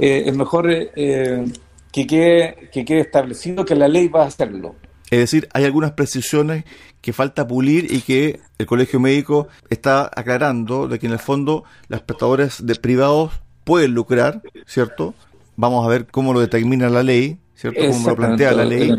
eh, 0.00 0.24
es 0.26 0.36
mejor 0.36 0.70
eh, 0.70 1.44
que, 1.92 2.06
quede, 2.06 2.70
que 2.72 2.84
quede 2.84 3.00
establecido 3.00 3.64
que 3.64 3.74
la 3.74 3.88
ley 3.88 4.08
va 4.08 4.24
a 4.24 4.26
hacerlo. 4.26 4.74
Es 5.10 5.18
decir, 5.18 5.48
hay 5.54 5.64
algunas 5.64 5.92
precisiones 5.92 6.64
que 7.00 7.12
falta 7.12 7.46
pulir 7.46 7.92
y 7.92 8.00
que 8.00 8.40
el 8.58 8.66
Colegio 8.66 9.00
Médico 9.00 9.48
está 9.70 10.10
aclarando 10.14 10.88
de 10.88 10.98
que 10.98 11.06
en 11.06 11.12
el 11.12 11.18
fondo 11.18 11.64
las 11.88 12.02
prestadores 12.02 12.66
de 12.66 12.74
privados 12.74 13.32
pueden 13.64 13.94
lucrar, 13.94 14.42
¿cierto? 14.66 15.14
Vamos 15.56 15.84
a 15.84 15.88
ver 15.88 16.06
cómo 16.06 16.32
lo 16.32 16.40
determina 16.40 16.90
la 16.90 17.02
ley, 17.02 17.38
¿cierto? 17.54 17.80
Cómo 17.88 18.10
lo 18.10 18.16
plantea 18.16 18.52
la 18.52 18.64
ley 18.64 18.92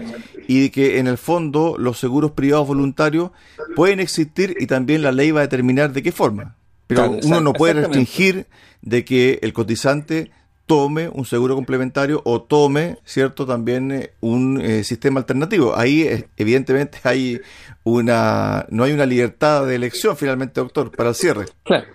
y 0.47 0.71
que 0.71 0.97
en 0.97 1.05
el 1.05 1.19
fondo 1.19 1.75
los 1.77 1.99
seguros 1.99 2.31
privados 2.31 2.67
voluntarios 2.67 3.29
pueden 3.75 3.99
existir 3.99 4.55
y 4.59 4.65
también 4.65 5.03
la 5.03 5.11
ley 5.11 5.29
va 5.29 5.41
a 5.41 5.43
determinar 5.43 5.93
de 5.93 6.01
qué 6.01 6.11
forma. 6.11 6.55
Pero 6.87 7.19
uno 7.23 7.39
no 7.39 7.53
puede 7.53 7.75
restringir 7.75 8.47
de 8.81 9.05
que 9.05 9.37
el 9.43 9.53
cotizante 9.53 10.31
tome 10.69 11.10
un 11.10 11.25
seguro 11.25 11.55
complementario 11.55 12.21
o 12.25 12.43
tome, 12.43 12.99
¿cierto?, 13.03 13.47
también 13.47 13.91
eh, 13.91 14.13
un 14.19 14.62
eh, 14.62 14.84
sistema 14.84 15.19
alternativo. 15.19 15.75
Ahí 15.75 16.03
eh, 16.03 16.29
evidentemente 16.38 16.99
hay 17.05 17.41
una 17.84 18.67
no 18.69 18.84
hay 18.84 18.91
una 18.91 19.08
libertad 19.08 19.65
de 19.65 19.73
elección 19.73 20.15
finalmente, 20.15 20.62
doctor, 20.62 20.91
para 20.95 21.10
el 21.10 21.15
cierre. 21.15 21.45
Claro. 21.63 21.88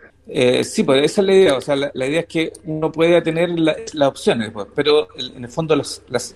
sí, 0.65 0.83
pues 0.83 1.05
esa 1.05 1.21
es 1.21 1.27
la 1.29 1.35
idea. 1.35 1.57
O 1.57 1.61
sea, 1.61 1.77
la, 1.77 2.07
idea 2.07 2.23
es 2.23 2.27
que 2.27 2.53
uno 2.65 2.91
pueda 2.91 3.23
tener 3.23 3.51
las 3.51 4.09
opciones, 4.09 4.51
pues, 4.51 4.67
pero 4.75 5.07
en 5.17 5.45
el 5.45 5.51
fondo 5.51 5.77
las, 5.77 6.03
las, 6.09 6.35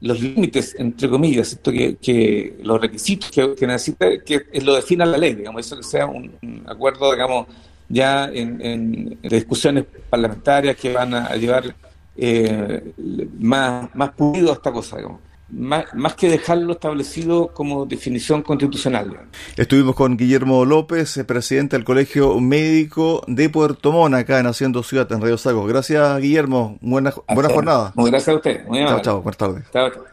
los 0.00 0.20
límites, 0.22 0.76
entre 0.78 1.10
comillas, 1.10 1.52
esto 1.52 1.70
que, 1.70 2.56
los 2.62 2.80
requisitos 2.80 3.30
que, 3.30 3.66
necesita, 3.66 4.18
que 4.24 4.46
lo 4.62 4.76
defina 4.76 5.04
la 5.04 5.18
ley, 5.18 5.34
digamos, 5.34 5.66
eso 5.66 5.76
que 5.76 5.82
sea 5.82 6.06
un, 6.06 6.32
acuerdo, 6.66 7.12
digamos, 7.12 7.48
ya 7.88 8.30
en, 8.32 9.18
discusiones 9.22 9.84
parlamentarias 10.10 10.76
que 10.76 10.92
van 10.92 11.14
a, 11.14 11.34
llevar 11.36 11.74
eh, 12.16 12.92
más, 13.38 13.94
más 13.94 14.10
pulido 14.10 14.50
a 14.50 14.54
esta 14.54 14.72
cosa, 14.72 14.96
digamos 14.96 15.20
más, 15.50 16.14
que 16.14 16.28
dejarlo 16.28 16.72
establecido 16.74 17.48
como 17.48 17.86
definición 17.86 18.42
constitucional. 18.42 19.28
Estuvimos 19.56 19.94
con 19.94 20.16
Guillermo 20.16 20.64
López, 20.64 21.16
eh, 21.16 21.24
presidente 21.24 21.76
del 21.76 21.84
Colegio 21.84 22.38
Médico 22.40 23.22
de 23.26 23.48
Puerto 23.48 23.92
Montt, 23.92 24.14
acá 24.14 24.38
en 24.40 24.46
Haciendo 24.46 24.82
Ciudad, 24.82 25.10
en 25.12 25.20
Radio 25.20 25.38
Sago. 25.38 25.66
Gracias, 25.66 26.20
Guillermo. 26.20 26.78
Buena, 26.80 27.12
buena 27.34 27.48
jornada. 27.48 27.92
Muchas 27.94 28.10
gracias 28.10 28.28
a 28.28 28.36
usted. 28.36 28.64
chao, 28.86 29.00
chao. 29.00 29.22
Buenas 29.22 29.38
tardes. 29.38 29.64
Chao, 29.72 29.90
chao. 29.90 30.04